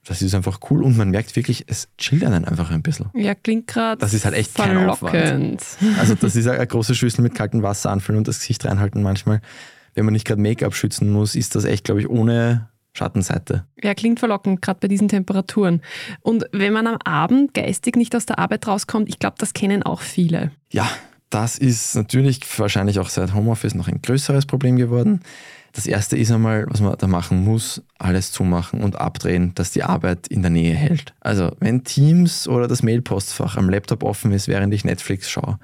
Das 0.04 0.22
ist 0.22 0.34
einfach 0.34 0.60
cool 0.70 0.82
und 0.82 0.96
man 0.96 1.10
merkt 1.10 1.36
wirklich, 1.36 1.64
es 1.66 1.88
chillt 1.98 2.24
einen 2.24 2.46
einfach 2.46 2.70
ein 2.70 2.82
bisschen. 2.82 3.10
Ja, 3.14 3.34
klingt 3.34 3.66
gerade. 3.66 4.00
Das 4.00 4.14
ist 4.14 4.24
halt 4.24 4.34
echt 4.34 4.54
kein 4.54 4.88
Aufwand. 4.88 5.62
Also, 5.98 6.14
das 6.14 6.36
ist 6.36 6.46
eine 6.48 6.66
große 6.66 6.94
Schüssel 6.94 7.22
mit 7.22 7.34
kaltem 7.34 7.62
Wasser 7.62 7.90
anfüllen 7.90 8.18
und 8.18 8.28
das 8.28 8.38
Gesicht 8.38 8.64
reinhalten 8.64 9.02
manchmal. 9.02 9.42
Wenn 9.94 10.06
man 10.06 10.14
nicht 10.14 10.26
gerade 10.26 10.40
Make-up 10.40 10.74
schützen 10.74 11.10
muss, 11.10 11.34
ist 11.34 11.54
das 11.54 11.64
echt, 11.64 11.84
glaube 11.84 12.00
ich, 12.00 12.08
ohne 12.08 12.68
Schattenseite. 12.92 13.66
Ja, 13.82 13.94
klingt 13.94 14.18
verlockend, 14.18 14.62
gerade 14.62 14.80
bei 14.80 14.88
diesen 14.88 15.08
Temperaturen. 15.08 15.80
Und 16.20 16.44
wenn 16.52 16.72
man 16.72 16.86
am 16.86 16.98
Abend 17.04 17.54
geistig 17.54 17.96
nicht 17.96 18.14
aus 18.16 18.26
der 18.26 18.38
Arbeit 18.38 18.66
rauskommt, 18.66 19.08
ich 19.08 19.18
glaube, 19.18 19.36
das 19.38 19.52
kennen 19.52 19.82
auch 19.82 20.00
viele. 20.00 20.50
Ja, 20.72 20.88
das 21.30 21.56
ist 21.58 21.94
natürlich 21.94 22.40
wahrscheinlich 22.58 22.98
auch 22.98 23.08
seit 23.08 23.34
Homeoffice 23.34 23.74
noch 23.74 23.88
ein 23.88 24.02
größeres 24.02 24.46
Problem 24.46 24.76
geworden. 24.76 25.20
Das 25.72 25.86
erste 25.86 26.16
ist 26.16 26.32
einmal, 26.32 26.66
was 26.68 26.80
man 26.80 26.96
da 26.98 27.06
machen 27.06 27.44
muss, 27.44 27.82
alles 27.98 28.32
zumachen 28.32 28.82
und 28.82 28.96
abdrehen, 28.96 29.54
dass 29.54 29.70
die 29.70 29.84
Arbeit 29.84 30.26
in 30.26 30.42
der 30.42 30.50
Nähe 30.50 30.74
hält. 30.74 31.14
Also, 31.20 31.52
wenn 31.60 31.84
Teams 31.84 32.48
oder 32.48 32.66
das 32.66 32.82
Mailpostfach 32.82 33.56
am 33.56 33.70
Laptop 33.70 34.02
offen 34.02 34.32
ist, 34.32 34.48
während 34.48 34.74
ich 34.74 34.84
Netflix 34.84 35.30
schaue, 35.30 35.60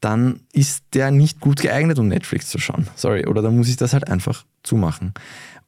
dann 0.00 0.40
ist 0.52 0.84
der 0.94 1.10
nicht 1.10 1.40
gut 1.40 1.60
geeignet, 1.60 1.98
um 1.98 2.08
Netflix 2.08 2.48
zu 2.48 2.58
schauen. 2.58 2.86
Sorry, 2.96 3.26
oder 3.26 3.42
dann 3.42 3.56
muss 3.56 3.68
ich 3.68 3.76
das 3.76 3.92
halt 3.92 4.08
einfach 4.08 4.44
zumachen. 4.62 5.12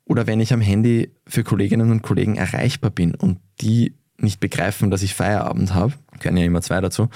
Oder 0.08 0.26
wenn 0.26 0.40
ich 0.40 0.54
am 0.54 0.62
Handy 0.62 1.12
für 1.26 1.44
Kolleginnen 1.44 1.90
und 1.90 2.02
Kollegen 2.02 2.36
erreichbar 2.36 2.90
bin 2.90 3.14
und 3.14 3.40
die 3.60 3.94
nicht 4.20 4.40
begreifen, 4.40 4.90
dass 4.90 5.02
ich 5.02 5.14
Feierabend 5.14 5.74
habe, 5.74 5.92
können 6.20 6.36
ja 6.36 6.44
immer 6.44 6.62
zwei 6.62 6.80
dazu, 6.80 7.08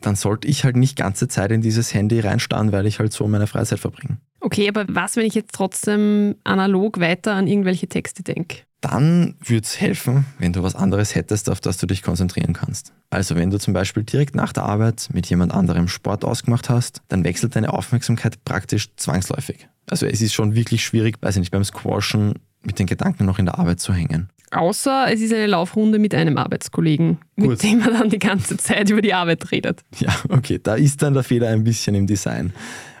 dann 0.00 0.16
sollte 0.16 0.48
ich 0.48 0.64
halt 0.64 0.76
nicht 0.76 0.96
ganze 0.96 1.28
Zeit 1.28 1.50
in 1.52 1.60
dieses 1.60 1.94
Handy 1.94 2.20
reinstarren, 2.20 2.72
weil 2.72 2.86
ich 2.86 2.98
halt 2.98 3.12
so 3.12 3.28
meine 3.28 3.46
Freizeit 3.46 3.78
verbringe. 3.78 4.18
Okay, 4.40 4.68
aber 4.68 4.86
was, 4.88 5.16
wenn 5.16 5.26
ich 5.26 5.34
jetzt 5.34 5.54
trotzdem 5.54 6.36
analog 6.44 6.98
weiter 6.98 7.34
an 7.34 7.46
irgendwelche 7.46 7.86
Texte 7.86 8.22
denke? 8.22 8.58
Dann 8.80 9.34
würde 9.44 9.64
es 9.64 9.78
helfen, 9.78 10.24
wenn 10.38 10.54
du 10.54 10.62
was 10.62 10.74
anderes 10.74 11.14
hättest, 11.14 11.50
auf 11.50 11.60
das 11.60 11.76
du 11.76 11.86
dich 11.86 12.02
konzentrieren 12.02 12.54
kannst. 12.54 12.94
Also 13.10 13.36
wenn 13.36 13.50
du 13.50 13.58
zum 13.58 13.74
Beispiel 13.74 14.04
direkt 14.04 14.34
nach 14.34 14.54
der 14.54 14.62
Arbeit 14.62 15.10
mit 15.12 15.26
jemand 15.26 15.52
anderem 15.52 15.86
Sport 15.86 16.24
ausgemacht 16.24 16.70
hast, 16.70 17.02
dann 17.08 17.22
wechselt 17.22 17.54
deine 17.54 17.74
Aufmerksamkeit 17.74 18.42
praktisch 18.44 18.88
zwangsläufig. 18.96 19.68
Also 19.90 20.06
es 20.06 20.22
ist 20.22 20.32
schon 20.32 20.54
wirklich 20.54 20.82
schwierig, 20.82 21.18
weiß 21.20 21.36
ich 21.36 21.40
nicht, 21.40 21.50
beim 21.50 21.64
Squashen 21.64 22.34
mit 22.62 22.78
den 22.78 22.86
Gedanken 22.86 23.26
noch 23.26 23.38
in 23.38 23.46
der 23.46 23.58
Arbeit 23.58 23.80
zu 23.80 23.92
hängen. 23.92 24.30
Außer 24.50 25.06
es 25.12 25.20
ist 25.20 25.32
eine 25.32 25.46
Laufrunde 25.46 25.98
mit 25.98 26.14
einem 26.14 26.36
Arbeitskollegen, 26.36 27.18
Gut. 27.38 27.50
mit 27.50 27.62
dem 27.62 27.78
man 27.78 27.92
dann 27.92 28.10
die 28.10 28.18
ganze 28.18 28.56
Zeit 28.56 28.90
über 28.90 29.00
die 29.00 29.14
Arbeit 29.14 29.50
redet. 29.52 29.82
Ja, 29.98 30.14
okay, 30.28 30.58
da 30.62 30.74
ist 30.74 31.02
dann 31.02 31.14
der 31.14 31.22
Fehler 31.22 31.48
ein 31.48 31.62
bisschen 31.62 31.94
im 31.94 32.06
Design. 32.06 32.52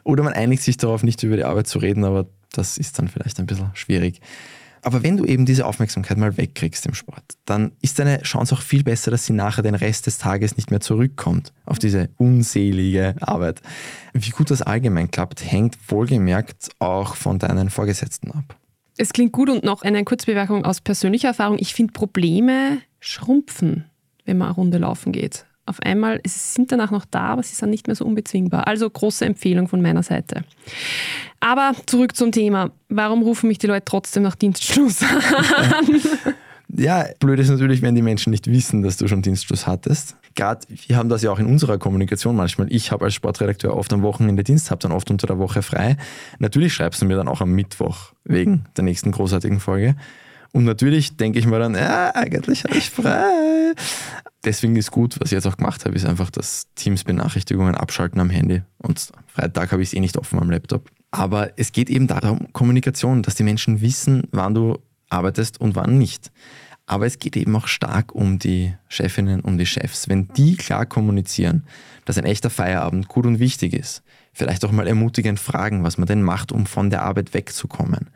Oder 0.04 0.22
man 0.22 0.32
einigt 0.32 0.62
sich 0.62 0.76
darauf, 0.76 1.02
nicht 1.02 1.22
über 1.22 1.36
die 1.36 1.44
Arbeit 1.44 1.66
zu 1.66 1.78
reden, 1.78 2.04
aber 2.04 2.26
das 2.52 2.78
ist 2.78 2.98
dann 2.98 3.08
vielleicht 3.08 3.38
ein 3.40 3.46
bisschen 3.46 3.70
schwierig. 3.74 4.20
Aber 4.82 5.02
wenn 5.02 5.16
du 5.16 5.24
eben 5.26 5.44
diese 5.44 5.66
Aufmerksamkeit 5.66 6.16
mal 6.16 6.36
wegkriegst 6.36 6.86
im 6.86 6.94
Sport, 6.94 7.24
dann 7.44 7.72
ist 7.82 7.98
deine 7.98 8.22
Chance 8.22 8.54
auch 8.54 8.62
viel 8.62 8.82
besser, 8.82 9.10
dass 9.10 9.26
sie 9.26 9.32
nachher 9.32 9.62
den 9.62 9.74
Rest 9.74 10.06
des 10.06 10.18
Tages 10.18 10.56
nicht 10.56 10.70
mehr 10.70 10.80
zurückkommt 10.80 11.52
auf 11.66 11.78
diese 11.78 12.08
unselige 12.16 13.14
Arbeit. 13.20 13.60
Wie 14.14 14.30
gut 14.30 14.50
das 14.50 14.62
allgemein 14.62 15.10
klappt, 15.10 15.44
hängt 15.44 15.76
wohlgemerkt 15.88 16.70
auch 16.78 17.14
von 17.14 17.38
deinen 17.38 17.68
Vorgesetzten 17.68 18.30
ab. 18.30 18.56
Es 19.00 19.12
klingt 19.12 19.32
gut 19.32 19.48
und 19.48 19.64
noch 19.64 19.82
eine 19.82 20.04
Kurzbemerkung 20.04 20.64
aus 20.64 20.80
persönlicher 20.80 21.28
Erfahrung. 21.28 21.58
Ich 21.58 21.74
finde 21.74 21.92
Probleme 21.92 22.78
schrumpfen, 23.00 23.86
wenn 24.26 24.36
man 24.36 24.48
eine 24.48 24.56
Runde 24.56 24.78
laufen 24.78 25.12
geht 25.12 25.46
auf 25.70 25.80
einmal, 25.82 26.20
es 26.24 26.52
sind 26.54 26.72
danach 26.72 26.90
noch 26.90 27.06
da, 27.06 27.28
aber 27.28 27.42
sie 27.42 27.54
sind 27.54 27.70
nicht 27.70 27.86
mehr 27.86 27.96
so 27.96 28.04
unbezwingbar. 28.04 28.66
Also 28.66 28.90
große 28.90 29.24
Empfehlung 29.24 29.68
von 29.68 29.80
meiner 29.80 30.02
Seite. 30.02 30.42
Aber 31.38 31.72
zurück 31.86 32.16
zum 32.16 32.32
Thema. 32.32 32.72
Warum 32.88 33.22
rufen 33.22 33.48
mich 33.48 33.58
die 33.58 33.68
Leute 33.68 33.84
trotzdem 33.86 34.24
nach 34.24 34.34
Dienstschluss 34.34 35.02
an? 35.56 36.00
Ja, 36.68 37.06
blöd 37.20 37.38
ist 37.38 37.48
natürlich, 37.48 37.82
wenn 37.82 37.94
die 37.94 38.02
Menschen 38.02 38.30
nicht 38.30 38.48
wissen, 38.48 38.82
dass 38.82 38.96
du 38.96 39.08
schon 39.08 39.22
Dienstschluss 39.22 39.66
hattest. 39.66 40.16
Gerade, 40.34 40.60
wir 40.68 40.96
haben 40.96 41.08
das 41.08 41.22
ja 41.22 41.30
auch 41.30 41.38
in 41.38 41.46
unserer 41.46 41.78
Kommunikation 41.78 42.36
manchmal. 42.36 42.72
Ich 42.72 42.92
habe 42.92 43.04
als 43.04 43.14
Sportredakteur 43.14 43.76
oft 43.76 43.92
am 43.92 44.02
Wochenende 44.02 44.44
Dienst, 44.44 44.70
habe 44.70 44.80
dann 44.80 44.92
oft 44.92 45.10
unter 45.10 45.26
der 45.26 45.38
Woche 45.38 45.62
frei. 45.62 45.96
Natürlich 46.38 46.72
schreibst 46.72 47.02
du 47.02 47.06
mir 47.06 47.16
dann 47.16 47.28
auch 47.28 47.40
am 47.40 47.52
Mittwoch 47.52 48.12
wegen 48.24 48.66
der 48.76 48.84
nächsten 48.84 49.10
großartigen 49.10 49.60
Folge. 49.60 49.96
Und 50.52 50.64
natürlich 50.64 51.16
denke 51.16 51.38
ich 51.38 51.46
mir 51.46 51.58
dann, 51.58 51.74
ja, 51.74 52.14
eigentlich 52.14 52.64
habe 52.64 52.76
ich 52.76 52.90
frei. 52.90 53.74
Deswegen 54.44 54.76
ist 54.76 54.90
gut, 54.90 55.20
was 55.20 55.30
ich 55.30 55.36
jetzt 55.36 55.46
auch 55.46 55.56
gemacht 55.56 55.84
habe, 55.84 55.94
ist 55.94 56.06
einfach 56.06 56.30
das 56.30 56.66
Teams-Benachrichtigungen 56.74 57.74
abschalten 57.74 58.20
am 58.20 58.30
Handy. 58.30 58.62
Und 58.78 59.10
Freitag 59.26 59.72
habe 59.72 59.82
ich 59.82 59.90
es 59.90 59.94
eh 59.94 60.00
nicht 60.00 60.16
offen 60.16 60.38
am 60.38 60.50
Laptop. 60.50 60.88
Aber 61.10 61.50
es 61.58 61.72
geht 61.72 61.90
eben 61.90 62.06
darum, 62.06 62.52
Kommunikation, 62.52 63.22
dass 63.22 63.34
die 63.34 63.42
Menschen 63.42 63.80
wissen, 63.80 64.24
wann 64.30 64.54
du 64.54 64.78
arbeitest 65.08 65.60
und 65.60 65.74
wann 65.74 65.98
nicht. 65.98 66.30
Aber 66.90 67.06
es 67.06 67.20
geht 67.20 67.36
eben 67.36 67.54
auch 67.54 67.68
stark 67.68 68.16
um 68.16 68.40
die 68.40 68.74
Chefinnen, 68.88 69.42
um 69.42 69.56
die 69.56 69.66
Chefs. 69.66 70.08
Wenn 70.08 70.26
die 70.26 70.56
klar 70.56 70.86
kommunizieren, 70.86 71.62
dass 72.04 72.18
ein 72.18 72.24
echter 72.24 72.50
Feierabend 72.50 73.06
gut 73.06 73.26
und 73.26 73.38
wichtig 73.38 73.74
ist, 73.74 74.02
vielleicht 74.32 74.64
auch 74.64 74.72
mal 74.72 74.88
ermutigend 74.88 75.38
fragen, 75.38 75.84
was 75.84 75.98
man 75.98 76.08
denn 76.08 76.20
macht, 76.20 76.50
um 76.50 76.66
von 76.66 76.90
der 76.90 77.02
Arbeit 77.02 77.32
wegzukommen, 77.32 78.10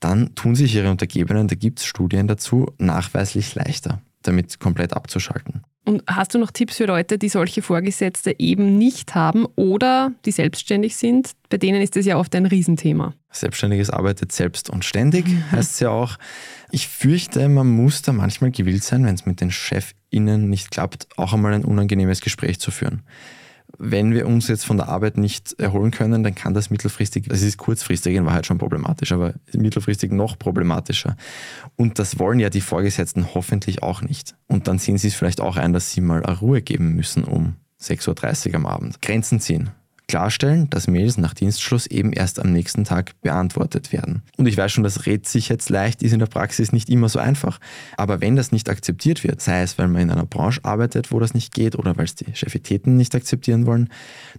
dann 0.00 0.34
tun 0.34 0.54
sich 0.54 0.74
ihre 0.74 0.90
Untergebenen, 0.90 1.48
da 1.48 1.54
gibt 1.54 1.80
es 1.80 1.84
Studien 1.84 2.28
dazu, 2.28 2.72
nachweislich 2.78 3.54
leichter, 3.54 4.00
damit 4.22 4.58
komplett 4.58 4.94
abzuschalten. 4.94 5.62
Und 5.84 6.04
hast 6.06 6.34
du 6.34 6.38
noch 6.38 6.52
Tipps 6.52 6.76
für 6.76 6.84
Leute, 6.84 7.18
die 7.18 7.28
solche 7.28 7.60
Vorgesetzte 7.60 8.38
eben 8.38 8.78
nicht 8.78 9.16
haben 9.16 9.46
oder 9.56 10.12
die 10.24 10.30
selbstständig 10.30 10.96
sind? 10.96 11.32
Bei 11.48 11.58
denen 11.58 11.82
ist 11.82 11.96
das 11.96 12.06
ja 12.06 12.18
oft 12.18 12.34
ein 12.36 12.46
Riesenthema. 12.46 13.14
Selbstständiges 13.32 13.90
arbeitet 13.90 14.30
selbst 14.30 14.70
und 14.70 14.84
ständig, 14.84 15.26
mhm. 15.26 15.50
heißt 15.50 15.72
es 15.72 15.80
ja 15.80 15.90
auch. 15.90 16.18
Ich 16.70 16.86
fürchte, 16.86 17.48
man 17.48 17.66
muss 17.66 18.02
da 18.02 18.12
manchmal 18.12 18.52
gewillt 18.52 18.84
sein, 18.84 19.04
wenn 19.04 19.14
es 19.14 19.26
mit 19.26 19.40
den 19.40 19.50
ChefInnen 19.50 20.48
nicht 20.48 20.70
klappt, 20.70 21.08
auch 21.16 21.32
einmal 21.32 21.52
ein 21.52 21.64
unangenehmes 21.64 22.20
Gespräch 22.20 22.60
zu 22.60 22.70
führen 22.70 23.02
wenn 23.78 24.12
wir 24.12 24.26
uns 24.26 24.48
jetzt 24.48 24.64
von 24.64 24.76
der 24.76 24.88
Arbeit 24.88 25.16
nicht 25.16 25.58
erholen 25.58 25.90
können, 25.90 26.22
dann 26.22 26.34
kann 26.34 26.54
das 26.54 26.70
mittelfristig, 26.70 27.26
das 27.28 27.42
ist 27.42 27.58
kurzfristig 27.58 28.14
in 28.14 28.26
Wahrheit 28.26 28.46
schon 28.46 28.58
problematisch, 28.58 29.12
aber 29.12 29.34
mittelfristig 29.52 30.12
noch 30.12 30.38
problematischer. 30.38 31.16
Und 31.76 31.98
das 31.98 32.18
wollen 32.18 32.40
ja 32.40 32.50
die 32.50 32.60
Vorgesetzten 32.60 33.34
hoffentlich 33.34 33.82
auch 33.82 34.02
nicht. 34.02 34.34
Und 34.46 34.68
dann 34.68 34.78
sehen 34.78 34.98
sie 34.98 35.08
es 35.08 35.14
vielleicht 35.14 35.40
auch 35.40 35.56
ein, 35.56 35.72
dass 35.72 35.92
sie 35.92 36.00
mal 36.00 36.20
Ruhe 36.22 36.62
geben 36.62 36.94
müssen 36.94 37.24
um 37.24 37.56
6.30 37.80 38.48
Uhr 38.50 38.54
am 38.56 38.66
Abend. 38.66 39.02
Grenzen 39.02 39.40
ziehen 39.40 39.70
klarstellen, 40.12 40.68
dass 40.68 40.88
Mails 40.88 41.16
nach 41.16 41.32
Dienstschluss 41.32 41.86
eben 41.86 42.12
erst 42.12 42.38
am 42.38 42.52
nächsten 42.52 42.84
Tag 42.84 43.18
beantwortet 43.22 43.94
werden. 43.94 44.20
Und 44.36 44.44
ich 44.44 44.58
weiß 44.58 44.70
schon, 44.70 44.84
das 44.84 45.06
redet 45.06 45.26
sich 45.26 45.48
jetzt 45.48 45.70
leicht, 45.70 46.02
ist 46.02 46.12
in 46.12 46.18
der 46.18 46.26
Praxis 46.26 46.70
nicht 46.70 46.90
immer 46.90 47.08
so 47.08 47.18
einfach. 47.18 47.58
Aber 47.96 48.20
wenn 48.20 48.36
das 48.36 48.52
nicht 48.52 48.68
akzeptiert 48.68 49.24
wird, 49.24 49.40
sei 49.40 49.62
es, 49.62 49.78
weil 49.78 49.88
man 49.88 50.02
in 50.02 50.10
einer 50.10 50.26
Branche 50.26 50.60
arbeitet, 50.64 51.12
wo 51.12 51.18
das 51.18 51.32
nicht 51.32 51.54
geht 51.54 51.78
oder 51.78 51.96
weil 51.96 52.04
es 52.04 52.14
die 52.14 52.30
Chefitäten 52.34 52.98
nicht 52.98 53.14
akzeptieren 53.14 53.64
wollen, 53.64 53.88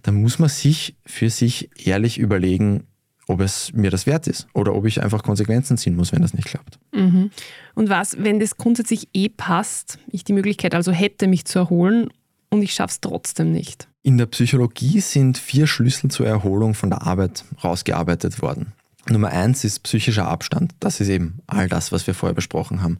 dann 0.04 0.14
muss 0.14 0.38
man 0.38 0.48
sich 0.48 0.94
für 1.06 1.28
sich 1.28 1.70
ehrlich 1.84 2.18
überlegen, 2.18 2.86
ob 3.26 3.40
es 3.40 3.72
mir 3.72 3.90
das 3.90 4.06
wert 4.06 4.28
ist 4.28 4.46
oder 4.54 4.76
ob 4.76 4.86
ich 4.86 5.02
einfach 5.02 5.24
Konsequenzen 5.24 5.76
ziehen 5.76 5.96
muss, 5.96 6.12
wenn 6.12 6.22
das 6.22 6.34
nicht 6.34 6.46
klappt. 6.46 6.78
Mhm. 6.92 7.32
Und 7.74 7.88
was, 7.88 8.16
wenn 8.22 8.38
das 8.38 8.58
grundsätzlich 8.58 9.08
eh 9.12 9.28
passt, 9.28 9.98
ich 10.06 10.22
die 10.22 10.34
Möglichkeit 10.34 10.72
also 10.72 10.92
hätte, 10.92 11.26
mich 11.26 11.46
zu 11.46 11.58
erholen 11.58 12.10
und 12.50 12.62
ich 12.62 12.74
schaffe 12.74 12.92
es 12.92 13.00
trotzdem 13.00 13.50
nicht? 13.50 13.88
In 14.06 14.18
der 14.18 14.26
Psychologie 14.26 15.00
sind 15.00 15.38
vier 15.38 15.66
Schlüssel 15.66 16.10
zur 16.10 16.26
Erholung 16.26 16.74
von 16.74 16.90
der 16.90 17.06
Arbeit 17.06 17.42
rausgearbeitet 17.64 18.42
worden. 18.42 18.74
Nummer 19.08 19.30
eins 19.30 19.64
ist 19.64 19.82
psychischer 19.82 20.28
Abstand. 20.28 20.74
Das 20.78 21.00
ist 21.00 21.08
eben 21.08 21.38
all 21.46 21.70
das, 21.70 21.90
was 21.90 22.06
wir 22.06 22.12
vorher 22.12 22.34
besprochen 22.34 22.82
haben. 22.82 22.98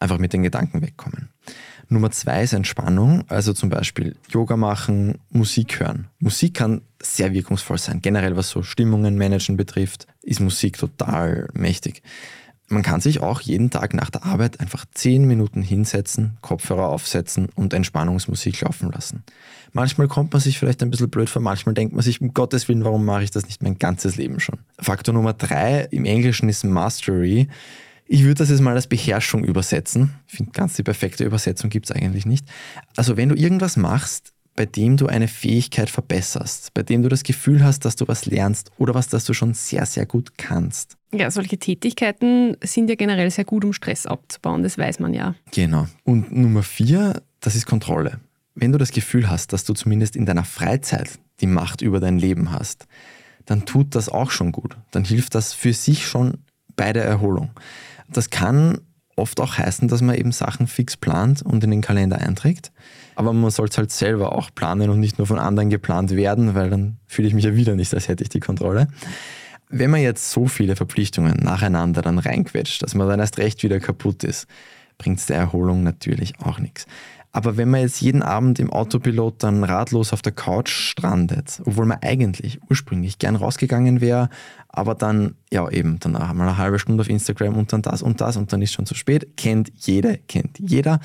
Einfach 0.00 0.16
mit 0.16 0.32
den 0.32 0.42
Gedanken 0.42 0.80
wegkommen. 0.80 1.28
Nummer 1.90 2.10
zwei 2.12 2.44
ist 2.44 2.54
Entspannung, 2.54 3.24
also 3.28 3.52
zum 3.52 3.68
Beispiel 3.68 4.16
Yoga 4.30 4.56
machen, 4.56 5.18
Musik 5.28 5.80
hören. 5.80 6.08
Musik 6.18 6.54
kann 6.54 6.80
sehr 7.02 7.34
wirkungsvoll 7.34 7.76
sein. 7.76 8.00
Generell 8.00 8.34
was 8.34 8.48
so 8.48 8.62
Stimmungen 8.62 9.18
managen 9.18 9.58
betrifft, 9.58 10.06
ist 10.22 10.40
Musik 10.40 10.78
total 10.78 11.48
mächtig. 11.52 12.02
Man 12.70 12.82
kann 12.82 13.00
sich 13.00 13.20
auch 13.20 13.40
jeden 13.40 13.70
Tag 13.70 13.94
nach 13.94 14.10
der 14.10 14.24
Arbeit 14.24 14.60
einfach 14.60 14.84
zehn 14.92 15.24
Minuten 15.24 15.62
hinsetzen, 15.62 16.36
Kopfhörer 16.42 16.88
aufsetzen 16.88 17.48
und 17.54 17.72
Entspannungsmusik 17.72 18.60
laufen 18.60 18.92
lassen. 18.92 19.24
Manchmal 19.72 20.06
kommt 20.06 20.32
man 20.32 20.42
sich 20.42 20.58
vielleicht 20.58 20.82
ein 20.82 20.90
bisschen 20.90 21.08
blöd 21.08 21.30
vor, 21.30 21.40
manchmal 21.40 21.74
denkt 21.74 21.94
man 21.94 22.02
sich, 22.02 22.20
um 22.20 22.34
Gottes 22.34 22.68
Willen, 22.68 22.84
warum 22.84 23.06
mache 23.06 23.24
ich 23.24 23.30
das 23.30 23.46
nicht 23.46 23.62
mein 23.62 23.78
ganzes 23.78 24.16
Leben 24.16 24.38
schon? 24.38 24.58
Faktor 24.78 25.14
Nummer 25.14 25.32
drei 25.32 25.88
im 25.90 26.04
Englischen 26.04 26.50
ist 26.50 26.62
Mastery. 26.62 27.48
Ich 28.06 28.24
würde 28.24 28.34
das 28.34 28.50
jetzt 28.50 28.60
mal 28.60 28.74
als 28.74 28.86
Beherrschung 28.86 29.44
übersetzen. 29.44 30.14
Ich 30.26 30.36
finde, 30.36 30.52
ganz 30.52 30.74
die 30.74 30.82
perfekte 30.82 31.24
Übersetzung 31.24 31.70
gibt 31.70 31.88
es 31.88 31.96
eigentlich 31.96 32.26
nicht. 32.26 32.46
Also 32.96 33.16
wenn 33.16 33.30
du 33.30 33.34
irgendwas 33.34 33.78
machst, 33.78 34.34
bei 34.56 34.66
dem 34.66 34.98
du 34.98 35.06
eine 35.06 35.28
Fähigkeit 35.28 35.88
verbesserst, 35.88 36.74
bei 36.74 36.82
dem 36.82 37.02
du 37.02 37.08
das 37.08 37.22
Gefühl 37.22 37.64
hast, 37.64 37.86
dass 37.86 37.96
du 37.96 38.08
was 38.08 38.26
lernst 38.26 38.72
oder 38.76 38.92
was, 38.94 39.08
das 39.08 39.24
du 39.24 39.32
schon 39.32 39.54
sehr, 39.54 39.86
sehr 39.86 40.04
gut 40.04 40.36
kannst. 40.36 40.97
Ja, 41.12 41.30
solche 41.30 41.56
Tätigkeiten 41.56 42.56
sind 42.62 42.90
ja 42.90 42.96
generell 42.96 43.30
sehr 43.30 43.44
gut, 43.44 43.64
um 43.64 43.72
Stress 43.72 44.06
abzubauen, 44.06 44.62
das 44.62 44.76
weiß 44.76 45.00
man 45.00 45.14
ja. 45.14 45.34
Genau. 45.52 45.86
Und 46.04 46.36
Nummer 46.36 46.62
vier, 46.62 47.22
das 47.40 47.54
ist 47.54 47.66
Kontrolle. 47.66 48.20
Wenn 48.54 48.72
du 48.72 48.78
das 48.78 48.90
Gefühl 48.90 49.30
hast, 49.30 49.52
dass 49.52 49.64
du 49.64 49.72
zumindest 49.72 50.16
in 50.16 50.26
deiner 50.26 50.44
Freizeit 50.44 51.18
die 51.40 51.46
Macht 51.46 51.80
über 51.80 52.00
dein 52.00 52.18
Leben 52.18 52.50
hast, 52.50 52.86
dann 53.46 53.64
tut 53.64 53.94
das 53.94 54.08
auch 54.08 54.30
schon 54.30 54.52
gut. 54.52 54.76
Dann 54.90 55.04
hilft 55.04 55.34
das 55.34 55.54
für 55.54 55.72
sich 55.72 56.06
schon 56.06 56.38
bei 56.76 56.92
der 56.92 57.04
Erholung. 57.04 57.50
Das 58.08 58.28
kann 58.28 58.78
oft 59.16 59.40
auch 59.40 59.58
heißen, 59.58 59.88
dass 59.88 60.02
man 60.02 60.14
eben 60.14 60.32
Sachen 60.32 60.66
fix 60.66 60.96
plant 60.96 61.42
und 61.42 61.64
in 61.64 61.70
den 61.70 61.80
Kalender 61.80 62.18
einträgt. 62.18 62.70
Aber 63.16 63.32
man 63.32 63.50
soll 63.50 63.68
es 63.68 63.76
halt 63.76 63.90
selber 63.90 64.32
auch 64.32 64.50
planen 64.54 64.90
und 64.90 65.00
nicht 65.00 65.18
nur 65.18 65.26
von 65.26 65.38
anderen 65.38 65.70
geplant 65.70 66.14
werden, 66.14 66.54
weil 66.54 66.70
dann 66.70 66.98
fühle 67.06 67.26
ich 67.26 67.34
mich 67.34 67.44
ja 67.44 67.56
wieder 67.56 67.74
nicht, 67.74 67.92
als 67.94 68.08
hätte 68.08 68.22
ich 68.22 68.28
die 68.28 68.40
Kontrolle. 68.40 68.88
Wenn 69.70 69.90
man 69.90 70.00
jetzt 70.00 70.30
so 70.30 70.46
viele 70.46 70.76
Verpflichtungen 70.76 71.36
nacheinander 71.42 72.02
dann 72.02 72.18
reinquetscht, 72.18 72.82
dass 72.82 72.94
man 72.94 73.08
dann 73.08 73.20
erst 73.20 73.38
recht 73.38 73.62
wieder 73.62 73.80
kaputt 73.80 74.24
ist, 74.24 74.46
bringt 74.96 75.18
es 75.18 75.26
der 75.26 75.36
Erholung 75.36 75.82
natürlich 75.82 76.40
auch 76.40 76.58
nichts. 76.58 76.86
Aber 77.30 77.58
wenn 77.58 77.68
man 77.70 77.82
jetzt 77.82 78.00
jeden 78.00 78.22
Abend 78.22 78.58
im 78.58 78.72
Autopilot 78.72 79.42
dann 79.42 79.62
ratlos 79.62 80.12
auf 80.12 80.22
der 80.22 80.32
Couch 80.32 80.70
strandet, 80.70 81.60
obwohl 81.66 81.84
man 81.84 81.98
eigentlich 82.00 82.58
ursprünglich 82.70 83.18
gern 83.18 83.36
rausgegangen 83.36 84.00
wäre, 84.00 84.30
aber 84.68 84.94
dann, 84.94 85.34
ja 85.52 85.68
eben, 85.68 86.00
dann 86.00 86.12
mal 86.12 86.30
eine 86.30 86.56
halbe 86.56 86.78
Stunde 86.78 87.02
auf 87.02 87.10
Instagram 87.10 87.56
und 87.56 87.72
dann 87.72 87.82
das 87.82 88.02
und 88.02 88.20
das 88.22 88.36
und 88.38 88.52
dann 88.52 88.62
ist 88.62 88.72
schon 88.72 88.86
zu 88.86 88.94
spät, 88.94 89.36
kennt 89.36 89.70
jede, 89.76 90.18
kennt 90.26 90.58
jeder. 90.58 91.00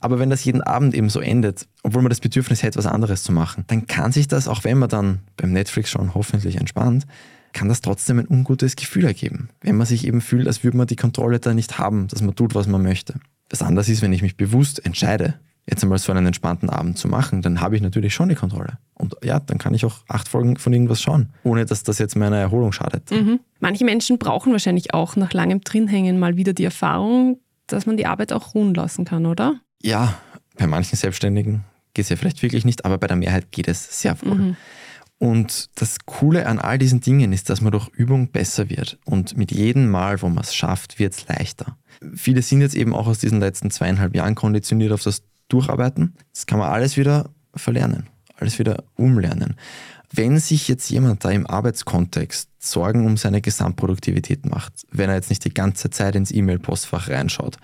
Aber 0.00 0.18
wenn 0.18 0.28
das 0.28 0.44
jeden 0.44 0.60
Abend 0.60 0.94
eben 0.94 1.08
so 1.08 1.20
endet, 1.20 1.68
obwohl 1.84 2.02
man 2.02 2.10
das 2.10 2.20
Bedürfnis 2.20 2.62
hätte, 2.62 2.78
was 2.78 2.86
anderes 2.86 3.22
zu 3.22 3.30
machen, 3.30 3.64
dann 3.68 3.86
kann 3.86 4.10
sich 4.10 4.26
das, 4.26 4.48
auch 4.48 4.64
wenn 4.64 4.78
man 4.78 4.88
dann 4.88 5.20
beim 5.36 5.52
Netflix 5.52 5.90
schon 5.90 6.14
hoffentlich 6.14 6.56
entspannt, 6.56 7.06
kann 7.52 7.68
das 7.68 7.80
trotzdem 7.80 8.18
ein 8.18 8.28
ungutes 8.28 8.76
Gefühl 8.76 9.04
ergeben. 9.04 9.48
Wenn 9.60 9.76
man 9.76 9.86
sich 9.86 10.06
eben 10.06 10.20
fühlt, 10.20 10.46
als 10.46 10.62
würde 10.64 10.76
man 10.76 10.86
die 10.86 10.96
Kontrolle 10.96 11.40
da 11.40 11.54
nicht 11.54 11.78
haben, 11.78 12.08
dass 12.08 12.22
man 12.22 12.34
tut, 12.34 12.54
was 12.54 12.66
man 12.66 12.82
möchte. 12.82 13.14
Das 13.48 13.62
anders 13.62 13.88
ist, 13.88 14.02
wenn 14.02 14.12
ich 14.12 14.22
mich 14.22 14.36
bewusst 14.36 14.84
entscheide, 14.84 15.34
jetzt 15.66 15.82
einmal 15.82 15.98
so 15.98 16.12
einen 16.12 16.26
entspannten 16.26 16.70
Abend 16.70 16.98
zu 16.98 17.08
machen, 17.08 17.42
dann 17.42 17.60
habe 17.60 17.76
ich 17.76 17.82
natürlich 17.82 18.14
schon 18.14 18.28
die 18.28 18.34
Kontrolle. 18.34 18.78
Und 18.94 19.16
ja, 19.22 19.40
dann 19.40 19.58
kann 19.58 19.74
ich 19.74 19.84
auch 19.84 19.98
acht 20.08 20.28
Folgen 20.28 20.56
von 20.56 20.72
irgendwas 20.72 21.00
schauen, 21.00 21.30
ohne 21.44 21.64
dass 21.64 21.82
das 21.82 21.98
jetzt 21.98 22.16
meiner 22.16 22.36
Erholung 22.36 22.72
schadet. 22.72 23.10
Mhm. 23.10 23.40
Manche 23.60 23.84
Menschen 23.84 24.18
brauchen 24.18 24.52
wahrscheinlich 24.52 24.94
auch 24.94 25.16
nach 25.16 25.32
langem 25.32 25.60
Drinhängen 25.60 26.18
mal 26.18 26.36
wieder 26.36 26.52
die 26.52 26.64
Erfahrung, 26.64 27.38
dass 27.66 27.86
man 27.86 27.96
die 27.96 28.06
Arbeit 28.06 28.32
auch 28.32 28.54
ruhen 28.54 28.74
lassen 28.74 29.04
kann, 29.04 29.26
oder? 29.26 29.60
Ja, 29.82 30.14
bei 30.56 30.66
manchen 30.66 30.96
Selbstständigen 30.96 31.64
geht 31.94 32.04
es 32.04 32.08
ja 32.08 32.16
vielleicht 32.16 32.42
wirklich 32.42 32.64
nicht, 32.64 32.84
aber 32.84 32.98
bei 32.98 33.06
der 33.06 33.16
Mehrheit 33.16 33.52
geht 33.52 33.68
es 33.68 34.00
sehr 34.00 34.20
wohl. 34.22 34.34
Mhm. 34.34 34.56
Und 35.20 35.68
das 35.74 35.98
Coole 36.06 36.46
an 36.46 36.58
all 36.58 36.78
diesen 36.78 37.02
Dingen 37.02 37.34
ist, 37.34 37.50
dass 37.50 37.60
man 37.60 37.72
durch 37.72 37.88
Übung 37.88 38.28
besser 38.28 38.70
wird. 38.70 38.98
Und 39.04 39.36
mit 39.36 39.52
jedem 39.52 39.90
Mal, 39.90 40.22
wo 40.22 40.30
man 40.30 40.42
es 40.42 40.54
schafft, 40.54 40.98
wird 40.98 41.12
es 41.12 41.28
leichter. 41.28 41.76
Viele 42.14 42.40
sind 42.40 42.62
jetzt 42.62 42.74
eben 42.74 42.94
auch 42.94 43.06
aus 43.06 43.18
diesen 43.18 43.38
letzten 43.38 43.70
zweieinhalb 43.70 44.16
Jahren 44.16 44.34
konditioniert 44.34 44.92
auf 44.92 45.02
das 45.02 45.22
Durcharbeiten. 45.48 46.14
Das 46.32 46.46
kann 46.46 46.58
man 46.58 46.70
alles 46.70 46.96
wieder 46.96 47.28
verlernen, 47.54 48.08
alles 48.36 48.58
wieder 48.58 48.82
umlernen. 48.94 49.56
Wenn 50.10 50.38
sich 50.38 50.68
jetzt 50.68 50.88
jemand 50.88 51.22
da 51.22 51.30
im 51.30 51.46
Arbeitskontext 51.46 52.48
Sorgen 52.58 53.04
um 53.04 53.18
seine 53.18 53.42
Gesamtproduktivität 53.42 54.46
macht, 54.46 54.72
wenn 54.90 55.10
er 55.10 55.16
jetzt 55.16 55.28
nicht 55.28 55.44
die 55.44 55.52
ganze 55.52 55.90
Zeit 55.90 56.16
ins 56.16 56.32
E-Mail-Postfach 56.32 57.10
reinschaut, 57.10 57.58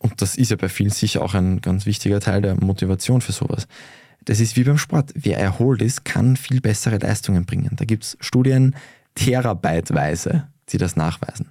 und 0.00 0.20
das 0.20 0.34
ist 0.34 0.50
ja 0.50 0.56
bei 0.56 0.68
vielen 0.68 0.90
sicher 0.90 1.22
auch 1.22 1.34
ein 1.34 1.60
ganz 1.60 1.86
wichtiger 1.86 2.18
Teil 2.18 2.42
der 2.42 2.56
Motivation 2.56 3.20
für 3.20 3.30
sowas. 3.30 3.68
Das 4.24 4.40
ist 4.40 4.56
wie 4.56 4.64
beim 4.64 4.78
Sport. 4.78 5.12
Wer 5.14 5.38
erholt 5.38 5.82
ist, 5.82 6.04
kann 6.04 6.36
viel 6.36 6.60
bessere 6.60 6.98
Leistungen 6.98 7.44
bringen. 7.44 7.70
Da 7.76 7.84
gibt 7.84 8.04
es 8.04 8.16
Studien 8.20 8.76
terabyteweise, 9.14 10.48
die 10.70 10.78
das 10.78 10.96
nachweisen 10.96 11.50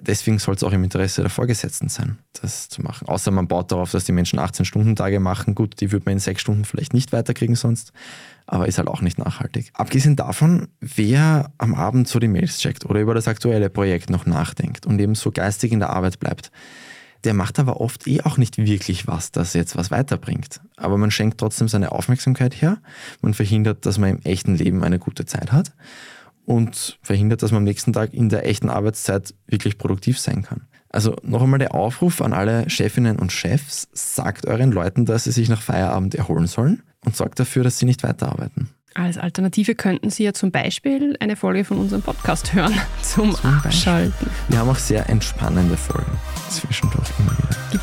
deswegen 0.00 0.38
soll 0.38 0.54
es 0.54 0.62
auch 0.62 0.72
im 0.72 0.84
Interesse 0.84 1.22
der 1.22 1.30
Vorgesetzten 1.30 1.88
sein, 1.88 2.18
das 2.40 2.68
zu 2.68 2.82
machen. 2.82 3.08
Außer 3.08 3.30
man 3.30 3.48
baut 3.48 3.70
darauf, 3.72 3.90
dass 3.90 4.04
die 4.04 4.12
Menschen 4.12 4.38
18-Stunden-Tage 4.38 5.20
machen. 5.20 5.54
Gut, 5.54 5.80
die 5.80 5.92
würde 5.92 6.04
man 6.06 6.14
in 6.14 6.18
sechs 6.18 6.40
Stunden 6.42 6.64
vielleicht 6.64 6.94
nicht 6.94 7.12
weiterkriegen 7.12 7.54
sonst, 7.54 7.92
aber 8.46 8.66
ist 8.66 8.78
halt 8.78 8.88
auch 8.88 9.02
nicht 9.02 9.18
nachhaltig. 9.18 9.70
Abgesehen 9.74 10.16
davon, 10.16 10.68
wer 10.80 11.52
am 11.58 11.74
Abend 11.74 12.08
so 12.08 12.18
die 12.18 12.28
Mails 12.28 12.58
checkt 12.58 12.84
oder 12.86 13.00
über 13.00 13.14
das 13.14 13.28
aktuelle 13.28 13.70
Projekt 13.70 14.10
noch 14.10 14.26
nachdenkt 14.26 14.86
und 14.86 15.00
eben 15.00 15.14
so 15.14 15.30
geistig 15.30 15.72
in 15.72 15.80
der 15.80 15.90
Arbeit 15.90 16.18
bleibt, 16.18 16.50
der 17.24 17.34
macht 17.34 17.58
aber 17.58 17.80
oft 17.80 18.06
eh 18.06 18.22
auch 18.22 18.36
nicht 18.36 18.58
wirklich 18.58 19.06
was, 19.06 19.30
das 19.30 19.54
jetzt 19.54 19.76
was 19.76 19.90
weiterbringt. 19.90 20.60
Aber 20.76 20.96
man 20.96 21.10
schenkt 21.10 21.38
trotzdem 21.38 21.68
seine 21.68 21.92
Aufmerksamkeit 21.92 22.60
her, 22.60 22.78
man 23.20 23.34
verhindert, 23.34 23.86
dass 23.86 23.98
man 23.98 24.10
im 24.10 24.22
echten 24.22 24.56
Leben 24.56 24.82
eine 24.84 24.98
gute 24.98 25.26
Zeit 25.26 25.52
hat 25.52 25.72
und 26.44 26.98
verhindert, 27.02 27.42
dass 27.42 27.52
man 27.52 27.58
am 27.58 27.64
nächsten 27.64 27.92
Tag 27.92 28.14
in 28.14 28.28
der 28.28 28.46
echten 28.46 28.70
Arbeitszeit 28.70 29.34
wirklich 29.46 29.78
produktiv 29.78 30.18
sein 30.18 30.42
kann. 30.42 30.62
Also 30.88 31.14
noch 31.22 31.42
einmal 31.42 31.60
der 31.60 31.74
Aufruf 31.74 32.20
an 32.20 32.32
alle 32.32 32.68
Chefinnen 32.68 33.18
und 33.18 33.30
Chefs, 33.30 33.88
sagt 33.92 34.46
euren 34.46 34.72
Leuten, 34.72 35.06
dass 35.06 35.24
sie 35.24 35.32
sich 35.32 35.48
nach 35.48 35.62
Feierabend 35.62 36.16
erholen 36.16 36.48
sollen 36.48 36.82
und 37.04 37.16
sorgt 37.16 37.38
dafür, 37.38 37.62
dass 37.62 37.78
sie 37.78 37.86
nicht 37.86 38.02
weiterarbeiten. 38.02 38.70
Als 38.94 39.18
Alternative 39.18 39.76
könnten 39.76 40.10
Sie 40.10 40.24
ja 40.24 40.32
zum 40.32 40.50
Beispiel 40.50 41.16
eine 41.20 41.36
Folge 41.36 41.64
von 41.64 41.78
unserem 41.78 42.02
Podcast 42.02 42.54
hören 42.54 42.74
zum, 43.02 43.32
zum 43.36 43.50
Abschalten. 43.50 44.28
Wir 44.48 44.58
haben 44.58 44.68
auch 44.68 44.78
sehr 44.78 45.08
entspannende 45.08 45.76
Folgen. 45.76 46.10
Gibt 46.60 46.69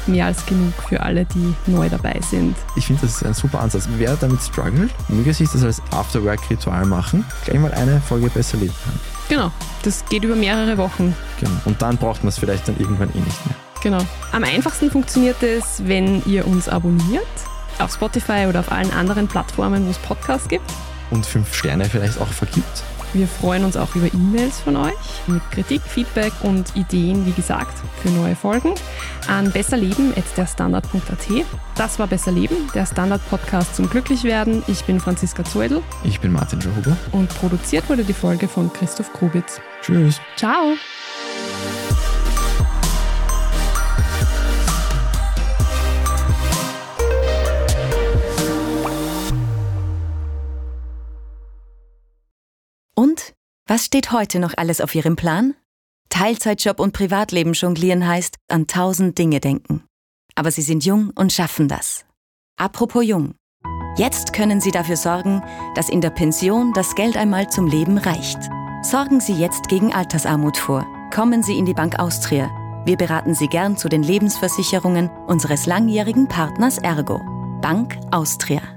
mehr 0.08 0.26
als 0.26 0.46
genug 0.46 0.74
für 0.88 1.02
alle, 1.02 1.26
die 1.26 1.54
neu 1.66 1.90
dabei 1.90 2.20
sind. 2.30 2.56
Ich 2.76 2.88
finde, 2.88 3.02
das 3.04 3.18
ist 3.18 3.26
ein 3.26 3.34
super 3.34 3.60
Ansatz. 3.60 3.88
Wer 3.98 4.16
damit 4.16 4.42
struggelt, 4.42 4.92
möge 5.10 5.34
sich 5.34 5.50
das 5.50 5.64
als 5.64 5.82
Afterwork-Ritual 5.92 6.86
machen, 6.86 7.26
gleich 7.46 7.60
mal 7.60 7.74
eine 7.74 8.02
Folge 8.02 8.30
besser 8.30 8.58
leben 8.58 8.74
kann. 8.84 9.00
Genau, 9.30 9.52
das 9.84 10.06
geht 10.06 10.24
über 10.24 10.36
mehrere 10.36 10.78
Wochen. 10.78 11.16
Genau. 11.40 11.52
Und 11.66 11.82
dann 11.82 11.98
braucht 11.98 12.24
man 12.24 12.30
es 12.30 12.38
vielleicht 12.38 12.68
dann 12.68 12.78
irgendwann 12.80 13.10
eh 13.10 13.20
nicht 13.20 13.46
mehr. 13.46 13.56
Genau. 13.82 14.00
Am 14.32 14.44
einfachsten 14.44 14.90
funktioniert 14.90 15.42
es, 15.44 15.82
wenn 15.86 16.24
ihr 16.26 16.48
uns 16.48 16.68
abonniert 16.70 17.28
auf 17.80 17.94
Spotify 17.94 18.46
oder 18.48 18.62
auf 18.62 18.72
allen 18.72 18.92
anderen 18.92 19.28
Plattformen, 19.28 19.86
wo 19.86 19.92
es 19.92 19.98
Podcasts 20.00 20.48
gibt 20.48 20.66
und 21.12 21.26
fünf 21.26 21.54
Sterne 21.54 21.86
vielleicht 21.86 22.20
auch 22.20 22.28
vergibt. 22.28 22.84
Wir 23.14 23.28
freuen 23.28 23.64
uns 23.64 23.78
auch 23.78 23.96
über 23.96 24.14
E-Mails 24.14 24.60
von 24.60 24.76
euch 24.76 24.94
mit 25.28 25.42
Kritik, 25.52 25.82
Feedback 25.82 26.34
und 26.44 26.76
Ideen, 26.76 27.26
wie 27.26 27.32
gesagt, 27.32 27.78
für 28.02 28.10
neue 28.10 28.36
Folgen 28.36 28.74
an 29.28 29.52
besserleben.derstandard.at. 29.52 31.46
Das 31.76 32.00
war 32.00 32.08
Besser 32.08 32.32
Leben, 32.32 32.56
der 32.74 32.86
Standard-Podcast 32.86 33.76
zum 33.76 33.90
Glücklichwerden. 33.90 34.64
Ich 34.68 34.84
bin 34.84 35.00
Franziska 35.00 35.44
Zoedl. 35.44 35.82
Ich 36.04 36.20
bin 36.20 36.32
Martin 36.32 36.60
Johuber. 36.60 36.98
Und 37.12 37.30
produziert 37.30 37.90
wurde 37.90 38.04
die 38.04 38.14
Folge 38.14 38.48
von 38.48 38.72
Christoph 38.72 39.12
Krubitz. 39.14 39.62
Tschüss. 39.82 40.20
Ciao. 40.36 40.76
Was 53.78 53.86
steht 53.86 54.12
heute 54.12 54.40
noch 54.40 54.56
alles 54.58 54.82
auf 54.82 54.96
Ihrem 54.96 55.16
Plan? 55.16 55.54
Teilzeitjob 56.10 56.80
und 56.80 56.94
Privatleben 56.94 57.54
jonglieren 57.54 58.08
heißt 58.08 58.38
an 58.48 58.66
tausend 58.66 59.20
Dinge 59.20 59.40
denken. 59.40 59.84
Aber 60.34 60.50
Sie 60.50 60.64
sind 60.64 60.84
jung 60.84 61.12
und 61.14 61.32
schaffen 61.32 61.68
das. 61.68 62.04
Apropos 62.60 63.06
jung. 63.06 63.36
Jetzt 63.96 64.34
können 64.34 64.62
Sie 64.62 64.72
dafür 64.72 64.98
sorgen, 64.98 65.44
dass 65.76 65.90
in 65.90 66.02
der 66.02 66.10
Pension 66.10 66.74
das 66.74 66.96
Geld 66.96 67.18
einmal 67.18 67.52
zum 67.52 67.68
Leben 67.68 68.00
reicht. 68.00 68.40
Sorgen 68.82 69.20
Sie 69.20 69.34
jetzt 69.34 69.68
gegen 69.68 69.94
Altersarmut 69.94 70.58
vor. 70.58 70.84
Kommen 71.14 71.44
Sie 71.44 71.56
in 71.56 71.66
die 71.66 71.76
Bank 71.76 72.00
Austria. 72.00 72.50
Wir 72.84 72.98
beraten 72.98 73.36
Sie 73.36 73.46
gern 73.46 73.78
zu 73.78 73.90
den 73.90 74.02
Lebensversicherungen 74.02 75.12
unseres 75.28 75.68
langjährigen 75.68 76.28
Partners 76.28 76.80
Ergo. 76.80 77.22
Bank 77.62 77.96
Austria. 78.10 78.77